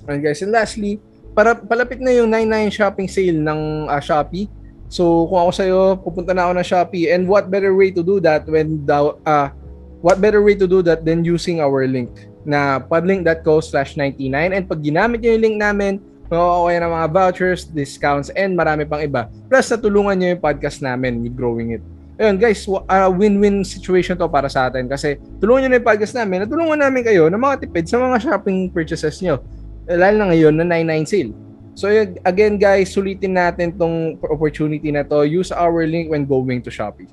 And 0.06 0.22
guys, 0.22 0.46
and 0.46 0.54
lastly, 0.54 1.02
para 1.34 1.58
palapit 1.58 2.04
na 2.06 2.14
yung 2.14 2.30
99 2.30 2.70
shopping 2.70 3.10
sale 3.10 3.40
ng 3.42 3.90
uh, 3.90 3.98
Shopee. 3.98 4.46
So, 4.90 5.30
kung 5.30 5.46
ako 5.46 5.52
sa'yo, 5.54 5.80
pupunta 6.02 6.34
na 6.34 6.50
ako 6.50 6.52
ng 6.58 6.66
Shopee. 6.66 7.14
And 7.14 7.30
what 7.30 7.54
better 7.54 7.78
way 7.78 7.94
to 7.94 8.02
do 8.02 8.18
that 8.26 8.50
when 8.50 8.82
the, 8.90 9.14
uh, 9.22 9.54
what 10.02 10.18
better 10.18 10.42
way 10.42 10.58
to 10.58 10.66
do 10.66 10.82
that 10.82 11.06
than 11.06 11.22
using 11.22 11.62
our 11.62 11.86
link 11.86 12.10
na 12.42 12.82
podlink.co 12.82 13.62
slash 13.62 13.94
99. 13.94 14.34
And 14.50 14.66
pag 14.66 14.82
ginamit 14.82 15.22
nyo 15.22 15.38
yung 15.38 15.44
link 15.46 15.58
namin, 15.62 15.94
makukuha 16.34 16.82
ng 16.82 16.94
mga 16.94 17.08
vouchers, 17.14 17.70
discounts, 17.70 18.34
and 18.34 18.58
marami 18.58 18.86
pang 18.86 19.02
iba. 19.02 19.30
Plus, 19.50 19.70
natulungan 19.70 20.18
nyo 20.18 20.28
yung 20.38 20.42
podcast 20.42 20.82
namin 20.82 21.26
growing 21.34 21.78
it. 21.78 21.84
Ayun, 22.20 22.36
guys, 22.36 22.68
uh, 22.68 23.10
win-win 23.14 23.64
situation 23.64 24.20
to 24.20 24.28
para 24.28 24.52
sa 24.52 24.68
atin 24.68 24.92
kasi 24.92 25.16
tulungan 25.40 25.66
nyo 25.66 25.70
na 25.72 25.78
yung 25.80 25.88
podcast 25.88 26.14
namin, 26.18 26.44
natulungan 26.44 26.82
namin 26.82 27.02
kayo 27.06 27.32
ng 27.32 27.40
mga 27.40 27.64
tipid 27.64 27.86
sa 27.88 27.96
mga 27.96 28.18
shopping 28.20 28.68
purchases 28.74 29.22
nyo. 29.24 29.40
Lalo 29.88 30.16
na 30.22 30.26
ngayon 30.36 30.54
na 30.60 30.66
99 30.68 31.08
sale. 31.10 31.32
So 31.80 31.88
again 32.28 32.60
guys, 32.60 32.92
sulitin 32.92 33.40
natin 33.40 33.80
tong 33.80 34.20
opportunity 34.28 34.92
na 34.92 35.08
to. 35.08 35.24
Use 35.24 35.56
our 35.56 35.88
link 35.88 36.12
when 36.12 36.28
going 36.28 36.60
to 36.68 36.72
Shopee. 36.72 37.08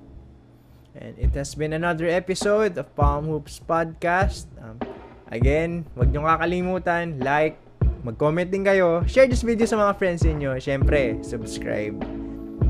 And 0.99 1.15
it 1.15 1.31
has 1.39 1.55
been 1.55 1.71
another 1.71 2.11
episode 2.11 2.75
of 2.75 2.91
Palm 2.99 3.31
Hoops 3.31 3.63
Podcast. 3.63 4.51
Um, 4.59 4.83
Again, 5.27 5.83
wag 5.99 6.15
nyo 6.15 6.23
kakalimutan, 6.23 7.19
like, 7.19 7.59
mag-comment 8.07 8.47
din 8.47 8.63
kayo, 8.63 9.03
share 9.11 9.27
this 9.27 9.43
video 9.43 9.67
sa 9.67 9.75
mga 9.75 9.99
friends 9.99 10.23
niyo. 10.23 10.55
Syempre, 10.63 11.19
subscribe. 11.27 11.99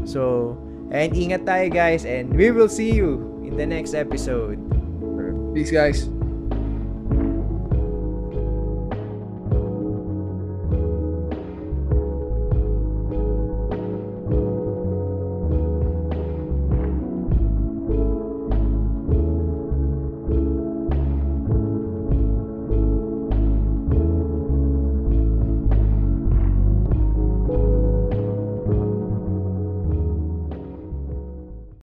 So, 0.09 0.57
and 0.89 1.13
ingat 1.13 1.45
tayo 1.45 1.69
guys 1.69 2.09
and 2.09 2.33
we 2.33 2.49
will 2.49 2.73
see 2.73 2.89
you 2.89 3.21
in 3.45 3.61
the 3.61 3.69
next 3.69 3.93
episode. 3.93 4.57
Peace 5.53 5.69
guys. 5.69 6.09